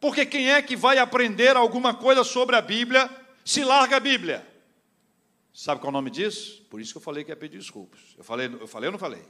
[0.00, 3.08] Porque quem é que vai aprender alguma coisa sobre a Bíblia
[3.44, 4.44] se larga a Bíblia?
[5.52, 6.62] Sabe qual é o nome disso?
[6.70, 8.00] Por isso que eu falei que ia pedir desculpas.
[8.16, 9.22] Eu falei, eu falei ou não falei?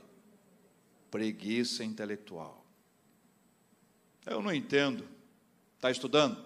[1.10, 2.64] Preguiça intelectual.
[4.24, 5.06] Eu não entendo.
[5.76, 6.42] Está estudando?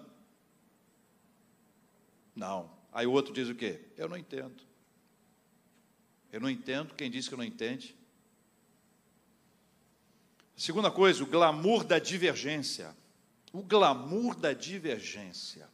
[2.35, 2.71] Não.
[2.91, 3.79] Aí o outro diz o quê?
[3.95, 4.66] Eu não entendo.
[6.37, 6.93] Eu não entendo.
[6.93, 7.95] Quem diz que não entende?
[10.55, 12.95] Segunda coisa, o glamour da divergência.
[13.51, 15.67] O glamour da divergência.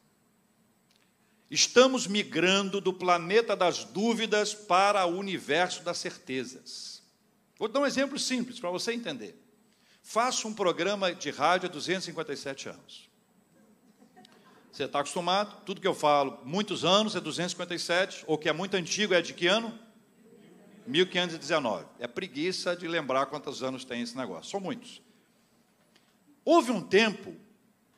[1.51, 7.03] Estamos migrando do planeta das dúvidas para o universo das certezas.
[7.59, 9.38] Vou dar um exemplo simples para você entender.
[10.01, 13.09] Faço um programa de rádio há 257 anos.
[14.72, 18.76] Você está acostumado, tudo que eu falo, muitos anos é 257, ou que é muito
[18.76, 19.83] antigo é de que ano?
[20.86, 21.86] 1519.
[22.00, 24.52] É preguiça de lembrar quantos anos tem esse negócio.
[24.52, 25.02] São muitos.
[26.46, 27.36] Houve um tempo,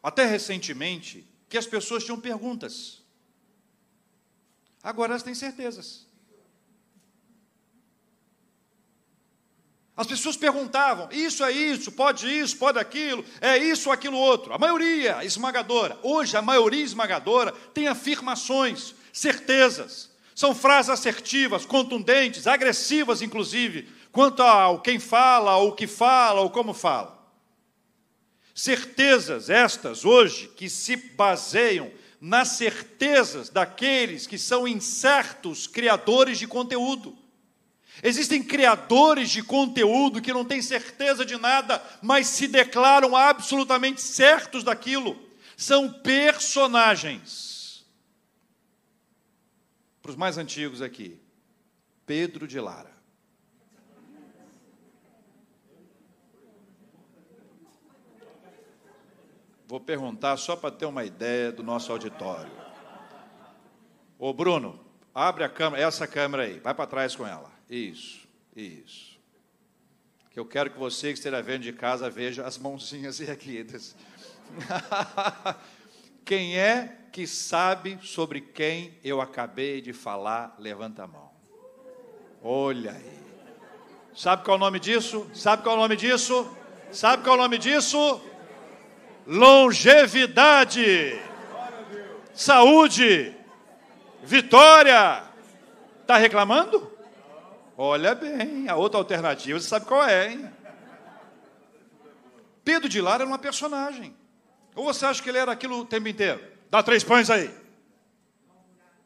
[0.02, 3.04] até recentemente, que as pessoas tinham perguntas.
[4.84, 6.06] Agora elas têm certezas.
[9.98, 14.54] As pessoas perguntavam: isso é isso, pode isso, pode aquilo, é isso aquilo outro.
[14.54, 15.98] A maioria esmagadora.
[16.04, 20.12] Hoje, a maioria esmagadora tem afirmações, certezas.
[20.36, 26.50] São frases assertivas, contundentes, agressivas, inclusive, quanto ao quem fala, ou o que fala, ou
[26.50, 27.16] como fala.
[28.54, 37.18] Certezas estas hoje que se baseiam nas certezas daqueles que são incertos criadores de conteúdo.
[38.04, 44.66] Existem criadores de conteúdo que não têm certeza de nada, mas se declaram absolutamente certos
[44.66, 45.18] daquilo.
[45.56, 47.55] São personagens.
[50.06, 51.20] Para os mais antigos aqui,
[52.06, 52.92] Pedro de Lara.
[59.66, 62.52] Vou perguntar só para ter uma ideia do nosso auditório.
[64.20, 64.80] Ô Bruno,
[65.12, 67.52] abre a câmera, essa câmera aí, vai para trás com ela.
[67.68, 69.20] Isso, isso.
[70.30, 73.96] Que eu quero que você que esteja vendo de casa veja as mãozinhas erguidas.
[76.24, 80.54] quem é que sabe sobre quem eu acabei de falar?
[80.60, 81.32] Levanta a mão.
[82.44, 83.20] Olha aí.
[84.14, 85.26] Sabe qual é o nome disso?
[85.34, 86.54] Sabe qual é o nome disso?
[86.92, 88.22] Sabe qual é o nome disso?
[89.26, 91.18] Longevidade.
[92.34, 93.34] Saúde.
[94.22, 95.24] Vitória.
[96.02, 96.92] Está reclamando?
[97.78, 100.52] Olha bem, a outra alternativa, você sabe qual é, hein?
[102.66, 104.14] Pedro de Lara era uma personagem.
[104.76, 106.55] Ou você acha que ele era aquilo o tempo inteiro?
[106.76, 107.50] Dá três pães aí.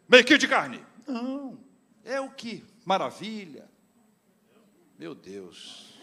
[0.07, 0.83] Meio quilo de carne.
[1.07, 1.55] Não.
[2.03, 2.65] É o que?
[2.83, 3.69] Maravilha.
[4.97, 5.93] Meu Deus.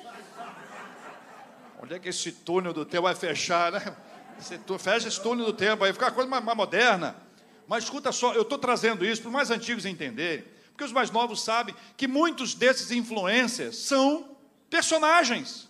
[1.83, 3.97] Onde é que esse túnel do tempo vai fechar, né?
[4.79, 7.17] Fecha esse túnel do tempo, aí fica uma coisa mais, mais moderna.
[7.67, 10.45] Mas escuta só, eu estou trazendo isso para os mais antigos entenderem.
[10.69, 14.37] Porque os mais novos sabem que muitos desses influencers são
[14.71, 15.69] personagens.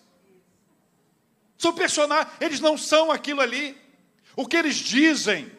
[1.57, 3.75] São personagens, eles não são aquilo ali.
[4.37, 5.56] O que eles dizem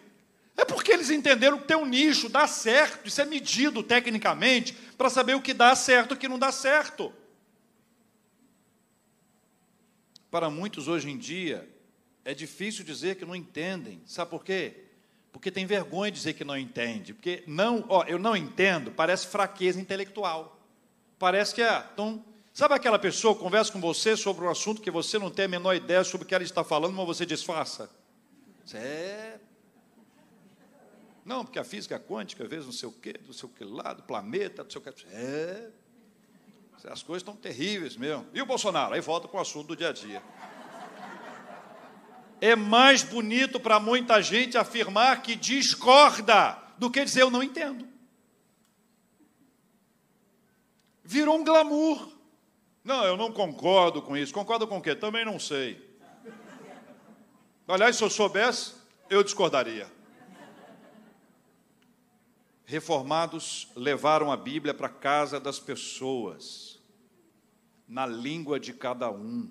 [0.58, 5.10] é porque eles entenderam que tem um nicho, dá certo, isso é medido tecnicamente para
[5.10, 7.14] saber o que dá certo e o que não dá certo.
[10.30, 11.70] Para muitos hoje em dia,
[12.26, 14.02] é difícil dizer que não entendem.
[14.06, 14.88] Sabe por quê?
[15.38, 19.28] porque tem vergonha de dizer que não entende, porque não, ó, eu não entendo, parece
[19.28, 20.60] fraqueza intelectual.
[21.20, 24.90] Parece que é, então, sabe aquela pessoa que conversa com você sobre um assunto que
[24.90, 27.88] você não tem a menor ideia sobre o que ela está falando, mas você disfarça?
[28.74, 29.38] É.
[31.28, 33.92] Não, porque a física quântica, vezes não sei o quê, não sei o que lá,
[33.92, 35.06] do planeta, não sei o que.
[35.12, 35.70] É.
[36.86, 38.26] As coisas estão terríveis mesmo.
[38.34, 38.94] E o Bolsonaro?
[38.94, 40.24] Aí volta para o assunto do dia a dia.
[42.40, 47.86] É mais bonito para muita gente afirmar que discorda do que dizer eu não entendo.
[51.04, 52.10] Virou um glamour.
[52.86, 54.34] Não, eu não concordo com isso.
[54.34, 54.96] Concordo com o quê?
[54.96, 55.86] Também não sei.
[57.68, 58.76] Aliás, se eu soubesse,
[59.10, 59.97] eu discordaria.
[62.70, 66.78] Reformados levaram a Bíblia para a casa das pessoas,
[67.88, 69.50] na língua de cada um.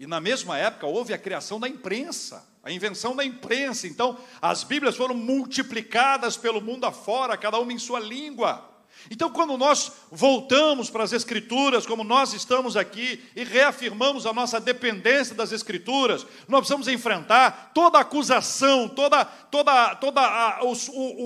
[0.00, 3.86] E na mesma época houve a criação da imprensa, a invenção da imprensa.
[3.86, 8.68] Então, as Bíblias foram multiplicadas pelo mundo afora, cada uma em sua língua.
[9.10, 14.60] Então, quando nós voltamos para as Escrituras, como nós estamos aqui, e reafirmamos a nossa
[14.60, 20.72] dependência das Escrituras, nós precisamos enfrentar toda a acusação, toda, toda, toda a, o,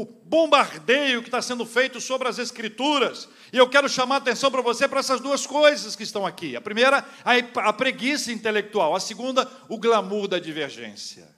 [0.02, 3.28] o, bombardeio que está sendo feito sobre as Escrituras.
[3.52, 6.56] E eu quero chamar a atenção para você para essas duas coisas que estão aqui.
[6.56, 8.94] A primeira, a, a preguiça intelectual.
[8.94, 11.36] A segunda, o glamour da divergência.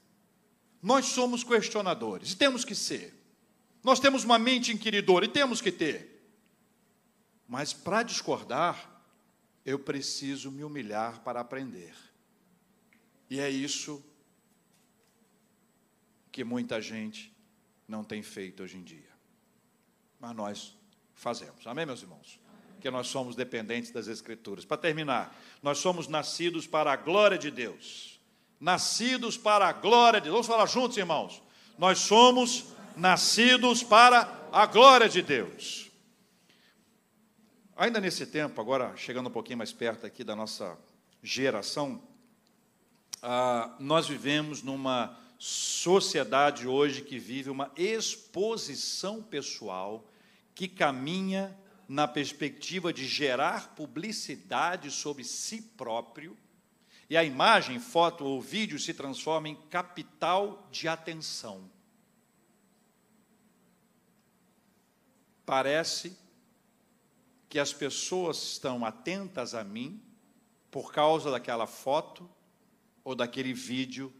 [0.82, 3.14] Nós somos questionadores, e temos que ser.
[3.82, 6.17] Nós temos uma mente inquiridora, e temos que ter.
[7.48, 9.02] Mas para discordar,
[9.64, 11.94] eu preciso me humilhar para aprender.
[13.30, 14.04] E é isso
[16.30, 17.34] que muita gente
[17.88, 19.08] não tem feito hoje em dia.
[20.20, 20.76] Mas nós
[21.14, 21.66] fazemos.
[21.66, 22.38] Amém, meus irmãos?
[22.80, 24.64] Que nós somos dependentes das Escrituras.
[24.64, 28.20] Para terminar, nós somos nascidos para a glória de Deus.
[28.60, 30.34] Nascidos para a glória de Deus.
[30.34, 31.42] Vamos falar juntos, irmãos?
[31.78, 35.87] Nós somos nascidos para a glória de Deus.
[37.80, 40.76] Ainda nesse tempo, agora chegando um pouquinho mais perto aqui da nossa
[41.22, 42.02] geração,
[43.22, 50.04] ah, nós vivemos numa sociedade hoje que vive uma exposição pessoal
[50.56, 51.56] que caminha
[51.88, 56.36] na perspectiva de gerar publicidade sobre si próprio,
[57.08, 61.70] e a imagem, foto ou vídeo se transforma em capital de atenção.
[65.46, 66.18] Parece
[67.48, 70.02] que as pessoas estão atentas a mim
[70.70, 72.28] por causa daquela foto
[73.02, 74.12] ou daquele vídeo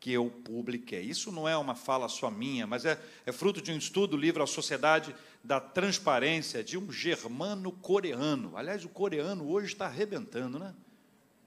[0.00, 1.02] que eu publiquei.
[1.02, 4.42] Isso não é uma fala só minha, mas é, é fruto de um estudo, livro
[4.42, 5.14] A Sociedade
[5.44, 8.56] da Transparência, de um germano coreano.
[8.56, 10.74] Aliás, o coreano hoje está arrebentando, né?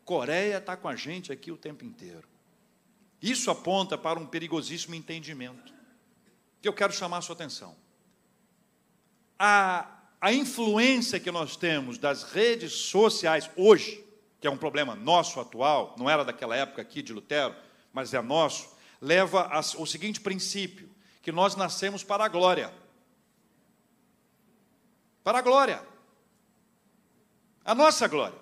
[0.05, 2.27] Coreia está com a gente aqui o tempo inteiro.
[3.19, 5.73] Isso aponta para um perigosíssimo entendimento,
[6.61, 7.75] que eu quero chamar a sua atenção.
[9.39, 14.01] A, a influência que nós temos das redes sociais hoje,
[14.39, 17.53] que é um problema nosso atual, não era daquela época aqui de Lutero,
[17.91, 20.89] mas é nosso, leva ao seguinte princípio:
[21.21, 22.73] que nós nascemos para a glória.
[25.25, 25.85] Para a glória.
[27.65, 28.39] A nossa glória.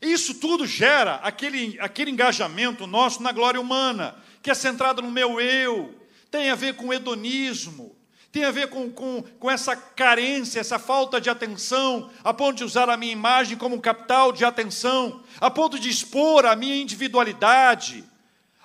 [0.00, 5.38] Isso tudo gera aquele, aquele engajamento nosso na glória humana, que é centrado no meu
[5.38, 5.94] eu,
[6.30, 7.99] tem a ver com hedonismo,
[8.32, 12.64] tem a ver com, com, com essa carência, essa falta de atenção, a ponto de
[12.64, 18.04] usar a minha imagem como capital de atenção, a ponto de expor a minha individualidade,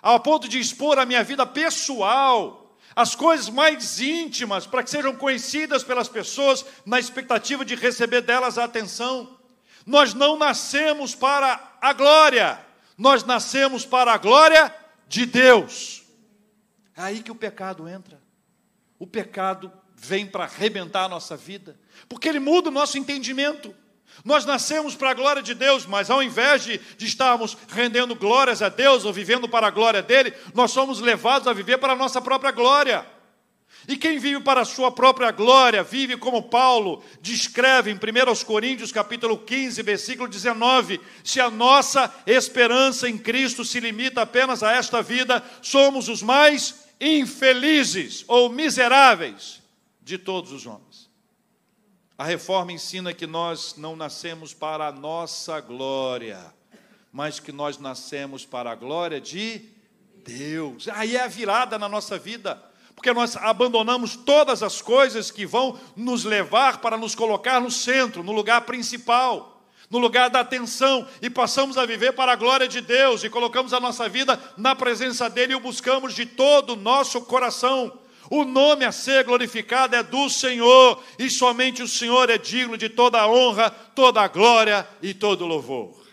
[0.01, 5.15] ao ponto de expor a minha vida pessoal, as coisas mais íntimas, para que sejam
[5.15, 9.35] conhecidas pelas pessoas, na expectativa de receber delas a atenção.
[9.83, 12.63] Nós não nascemos para a glória,
[12.95, 14.73] nós nascemos para a glória
[15.07, 16.03] de Deus.
[16.95, 18.24] É aí que o pecado entra.
[18.97, 23.73] O pecado vem para arrebentar a nossa vida, porque ele muda o nosso entendimento.
[24.23, 28.61] Nós nascemos para a glória de Deus, mas ao invés de, de, estarmos rendendo glórias
[28.61, 31.97] a Deus ou vivendo para a glória dele, nós somos levados a viver para a
[31.97, 33.05] nossa própria glória.
[33.87, 38.91] E quem vive para a sua própria glória, vive como Paulo descreve em 1 Coríntios
[38.91, 45.03] capítulo 15, versículo 19, se a nossa esperança em Cristo se limita apenas a esta
[45.03, 49.61] vida, somos os mais infelizes ou miseráveis
[50.01, 51.09] de todos os homens.
[52.17, 56.53] A reforma ensina que nós não nascemos para a nossa glória,
[57.11, 59.61] mas que nós nascemos para a glória de
[60.25, 60.87] Deus.
[60.89, 62.61] Aí é a virada na nossa vida,
[62.95, 68.23] porque nós abandonamos todas as coisas que vão nos levar para nos colocar no centro,
[68.23, 69.54] no lugar principal,
[69.89, 73.73] no lugar da atenção, e passamos a viver para a glória de Deus e colocamos
[73.73, 77.99] a nossa vida na presença dEle e o buscamos de todo o nosso coração.
[78.29, 82.89] O nome a ser glorificado é do Senhor, e somente o Senhor é digno de
[82.89, 86.03] toda a honra, toda a glória e todo o louvor.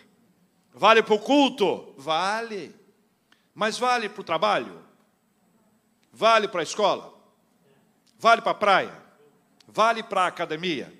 [0.73, 1.93] Vale para o culto?
[1.97, 2.73] Vale.
[3.53, 4.81] Mas vale para o trabalho?
[6.11, 7.13] Vale para a escola?
[8.19, 9.03] Vale para a praia?
[9.67, 10.93] Vale para a academia?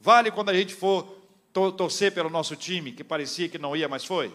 [0.00, 1.23] Vale quando a gente for
[1.54, 4.34] torcer pelo nosso time, que parecia que não ia, mas foi?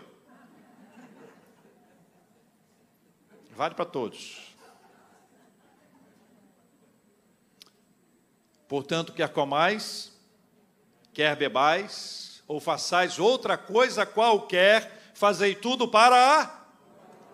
[3.52, 4.56] Vale para todos.
[8.70, 10.18] Portanto, quer comais,
[11.12, 16.60] quer bebais, ou façais outra coisa qualquer, fazei tudo para a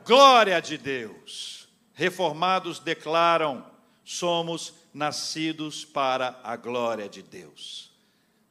[0.04, 1.70] glória de Deus.
[1.94, 3.70] Reformados declaram:
[4.04, 7.92] somos nascidos para a glória de Deus.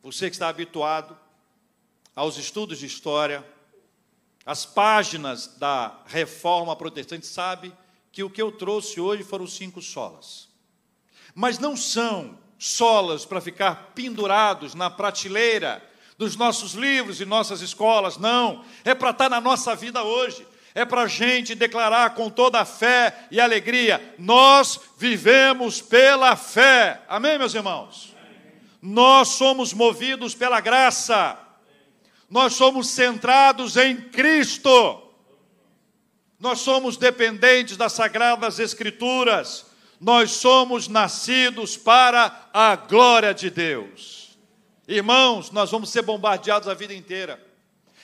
[0.02, 1.23] Você que está habituado
[2.14, 3.44] aos estudos de história,
[4.46, 7.72] as páginas da reforma protestante, sabe
[8.12, 10.48] que o que eu trouxe hoje foram cinco solas.
[11.34, 15.82] Mas não são solas para ficar pendurados na prateleira
[16.16, 20.84] dos nossos livros e nossas escolas, não, é para estar na nossa vida hoje, é
[20.84, 27.38] para a gente declarar com toda a fé e alegria: nós vivemos pela fé, amém,
[27.38, 28.14] meus irmãos?
[28.80, 31.38] Nós somos movidos pela graça,
[32.28, 35.02] nós somos centrados em Cristo,
[36.38, 39.66] nós somos dependentes das Sagradas Escrituras
[40.04, 44.36] nós somos nascidos para a glória de Deus.
[44.86, 47.42] Irmãos, nós vamos ser bombardeados a vida inteira.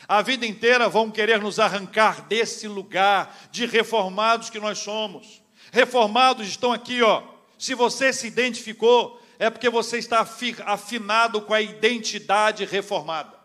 [0.09, 5.43] A vida inteira vão querer nos arrancar desse lugar de reformados que nós somos.
[5.71, 7.23] Reformados estão aqui, ó.
[7.59, 10.27] Se você se identificou, é porque você está
[10.65, 13.40] afinado com a identidade reformada.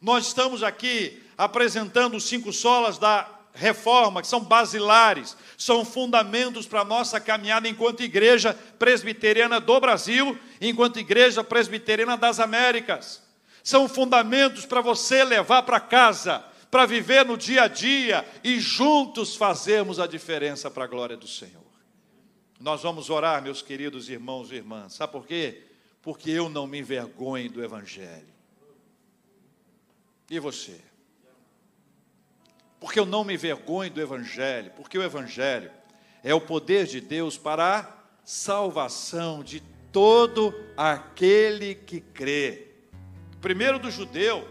[0.00, 6.80] Nós estamos aqui apresentando os cinco solas da reforma, que são basilares, são fundamentos para
[6.80, 13.22] a nossa caminhada enquanto igreja presbiteriana do Brasil, enquanto igreja presbiteriana das Américas.
[13.62, 19.36] São fundamentos para você levar para casa, para viver no dia a dia e juntos
[19.36, 21.60] fazermos a diferença para a glória do Senhor.
[22.58, 25.64] Nós vamos orar, meus queridos irmãos e irmãs, sabe por quê?
[26.02, 28.29] porque eu não me envergonho do Evangelho.
[30.30, 30.80] E você?
[32.78, 35.70] Porque eu não me envergonho do Evangelho, porque o Evangelho
[36.22, 37.86] é o poder de Deus para a
[38.24, 39.60] salvação de
[39.90, 42.68] todo aquele que crê.
[43.40, 44.46] Primeiro do judeu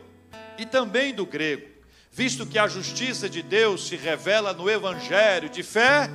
[0.58, 1.70] e também do grego,
[2.12, 6.10] visto que a justiça de Deus se revela no Evangelho de fé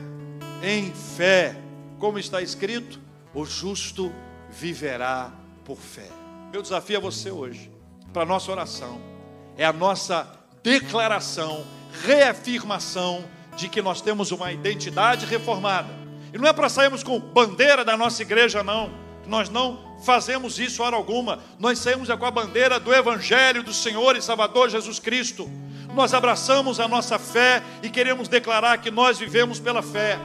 [0.63, 1.57] em fé,
[1.99, 3.01] como está escrito:
[3.33, 4.13] o justo
[4.51, 5.33] viverá
[5.65, 6.11] por fé.
[6.53, 7.73] Meu desafio a você hoje,
[8.13, 9.14] para a nossa oração,
[9.57, 10.27] é a nossa
[10.63, 11.65] declaração,
[12.05, 13.25] reafirmação
[13.57, 15.89] de que nós temos uma identidade reformada.
[16.33, 18.91] E não é para sairmos com bandeira da nossa igreja, não.
[19.27, 21.39] Nós não fazemos isso hora alguma.
[21.59, 25.49] Nós saímos com a bandeira do Evangelho do Senhor e Salvador Jesus Cristo.
[25.95, 30.19] Nós abraçamos a nossa fé e queremos declarar que nós vivemos pela fé,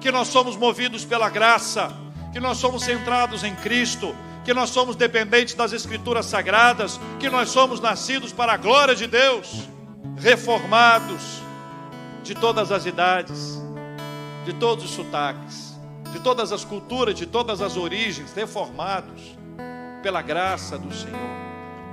[0.00, 1.92] que nós somos movidos pela graça,
[2.32, 7.48] que nós somos centrados em Cristo, que nós somos dependentes das Escrituras Sagradas, que nós
[7.50, 9.68] somos nascidos para a glória de Deus,
[10.16, 11.40] reformados
[12.22, 13.60] de todas as idades,
[14.44, 15.78] de todos os sotaques,
[16.12, 19.36] de todas as culturas, de todas as origens, reformados
[20.02, 21.18] pela graça do Senhor.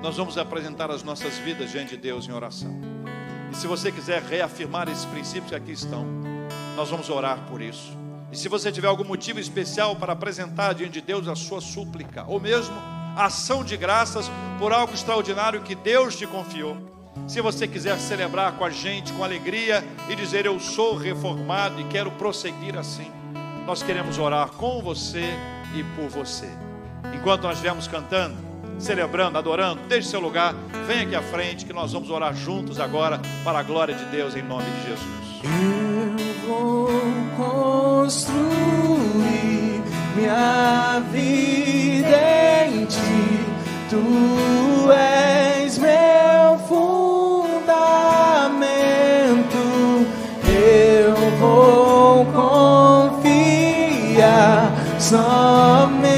[0.02, 2.80] Nós vamos apresentar as nossas vidas diante de Deus em oração.
[3.52, 6.06] E se você quiser reafirmar esses princípios que aqui estão,
[6.76, 7.98] nós vamos orar por isso.
[8.32, 12.24] E se você tiver algum motivo especial para apresentar diante de Deus a sua súplica,
[12.28, 12.76] ou mesmo
[13.16, 16.78] ação de graças por algo extraordinário que Deus te confiou,
[17.28, 21.84] se você quiser celebrar com a gente, com alegria e dizer eu sou reformado e
[21.86, 23.12] quero prosseguir assim,
[23.66, 25.26] nós queremos orar com você
[25.76, 26.50] e por você.
[27.14, 28.36] Enquanto nós estivermos cantando,
[28.80, 30.54] celebrando, adorando, deixe seu lugar,
[30.88, 34.36] venha aqui à frente que nós vamos orar juntos agora para a glória de Deus
[34.36, 35.99] em nome de Jesus.
[36.50, 36.90] Vou
[37.38, 38.42] construir
[40.16, 43.46] minha vida em ti.
[43.88, 44.02] Tu
[44.92, 47.68] és meu fundamento.
[50.48, 52.26] Eu vou
[53.14, 56.09] confiar somente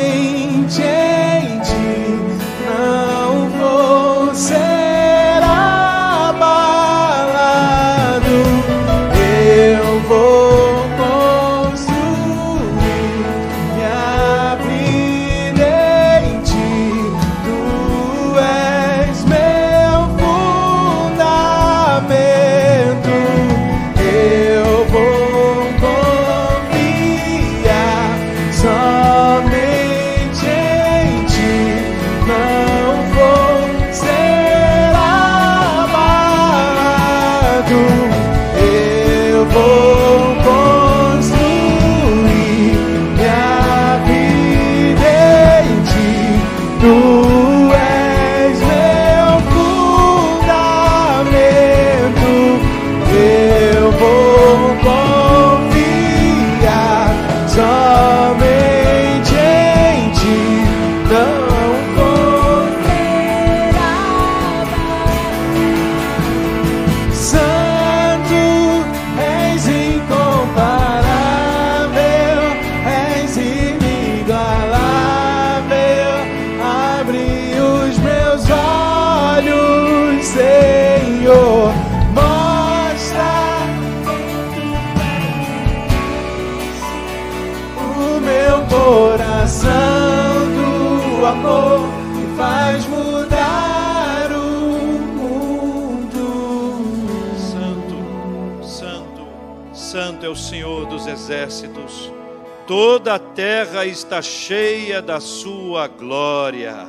[102.72, 106.88] Toda a terra está cheia da sua glória.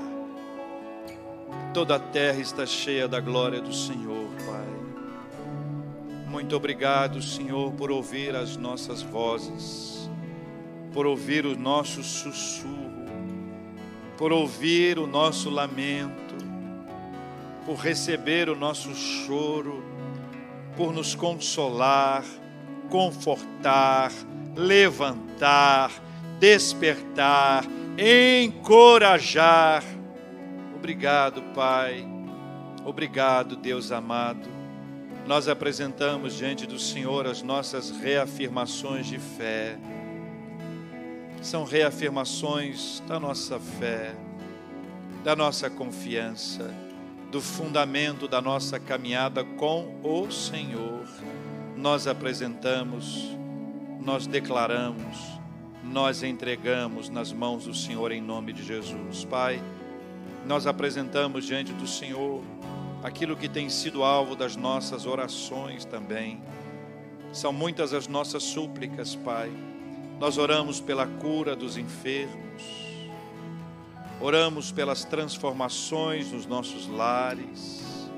[1.75, 4.65] Toda a terra está cheia da glória do Senhor, Pai.
[6.29, 10.09] Muito obrigado, Senhor, por ouvir as nossas vozes,
[10.93, 13.09] por ouvir o nosso sussurro,
[14.17, 16.37] por ouvir o nosso lamento,
[17.67, 19.83] por receber o nosso choro,
[20.77, 22.23] por nos consolar,
[22.89, 24.13] confortar,
[24.55, 25.32] levantar,
[26.39, 27.65] despertar,
[27.99, 29.83] encorajar.
[30.75, 32.05] Obrigado, Pai.
[32.85, 34.49] Obrigado, Deus amado.
[35.27, 39.79] Nós apresentamos diante do Senhor as nossas reafirmações de fé.
[41.41, 44.15] São reafirmações da nossa fé,
[45.23, 46.75] da nossa confiança,
[47.31, 51.07] do fundamento da nossa caminhada com o Senhor.
[51.77, 53.37] Nós apresentamos,
[54.01, 55.32] nós declaramos,
[55.93, 59.27] nós entregamos nas mãos do Senhor em nome de Jesus.
[59.27, 59.63] Pai,
[60.47, 62.43] nós apresentamos diante do Senhor
[63.03, 66.43] aquilo que tem sido alvo das nossas orações também.
[67.31, 69.53] São muitas as nossas súplicas, Pai.
[70.19, 72.63] Nós oramos pela cura dos enfermos,
[74.19, 78.09] oramos pelas transformações nos nossos lares,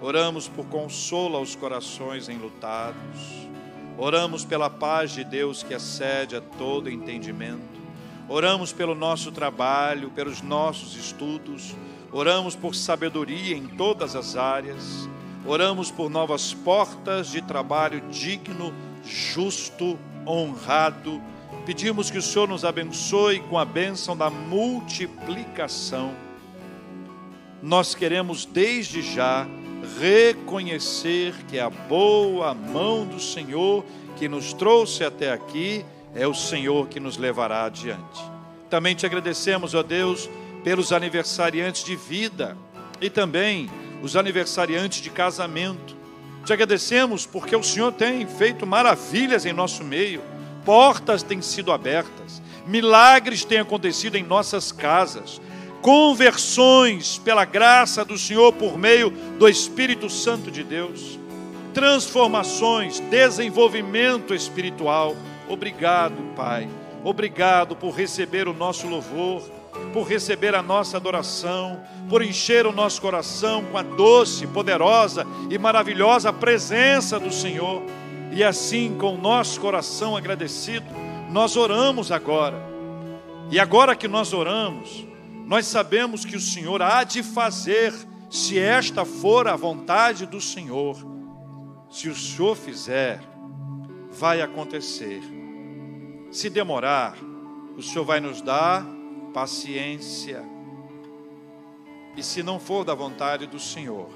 [0.00, 3.48] oramos por consolo aos corações enlutados,
[3.96, 7.80] oramos pela paz de Deus que excede a todo entendimento,
[8.28, 11.74] oramos pelo nosso trabalho, pelos nossos estudos,
[12.12, 15.08] oramos por sabedoria em todas as áreas,
[15.46, 18.72] oramos por novas portas de trabalho digno,
[19.04, 21.20] justo, honrado.
[21.66, 26.14] Pedimos que o Senhor nos abençoe com a bênção da multiplicação.
[27.62, 29.46] Nós queremos desde já
[29.98, 33.84] reconhecer que a boa mão do Senhor
[34.16, 38.22] que nos trouxe até aqui é o Senhor que nos levará adiante.
[38.70, 40.28] Também te agradecemos, ó Deus,
[40.62, 42.56] pelos aniversariantes de vida
[43.00, 43.68] e também
[44.02, 45.96] os aniversariantes de casamento.
[46.44, 50.22] Te agradecemos porque o Senhor tem feito maravilhas em nosso meio,
[50.64, 55.40] portas têm sido abertas, milagres têm acontecido em nossas casas,
[55.84, 61.18] conversões pela graça do Senhor por meio do Espírito Santo de Deus,
[61.74, 65.14] transformações, desenvolvimento espiritual.
[65.46, 66.70] Obrigado, Pai.
[67.04, 69.42] Obrigado por receber o nosso louvor
[69.92, 75.58] por receber a nossa adoração, por encher o nosso coração com a doce, poderosa e
[75.58, 77.82] maravilhosa presença do Senhor.
[78.32, 80.86] E assim, com o nosso coração agradecido,
[81.28, 82.56] nós oramos agora.
[83.50, 85.04] E agora que nós oramos,
[85.44, 87.92] nós sabemos que o Senhor há de fazer,
[88.30, 90.96] se esta for a vontade do Senhor.
[91.90, 93.20] Se o Senhor fizer,
[94.10, 95.22] vai acontecer.
[96.30, 97.16] Se demorar,
[97.76, 98.84] o Senhor vai nos dar
[99.32, 100.42] paciência.
[102.16, 104.08] E se não for da vontade do Senhor,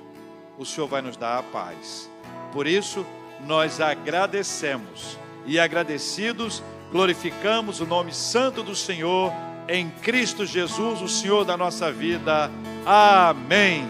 [0.56, 2.10] o Senhor vai nos dar a paz.
[2.52, 3.04] Por isso,
[3.46, 9.32] nós agradecemos e agradecidos glorificamos o nome santo do Senhor
[9.68, 12.50] em Cristo Jesus, o Senhor da nossa vida.
[12.86, 13.86] Amém.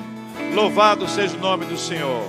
[0.54, 2.28] Louvado seja o nome do Senhor.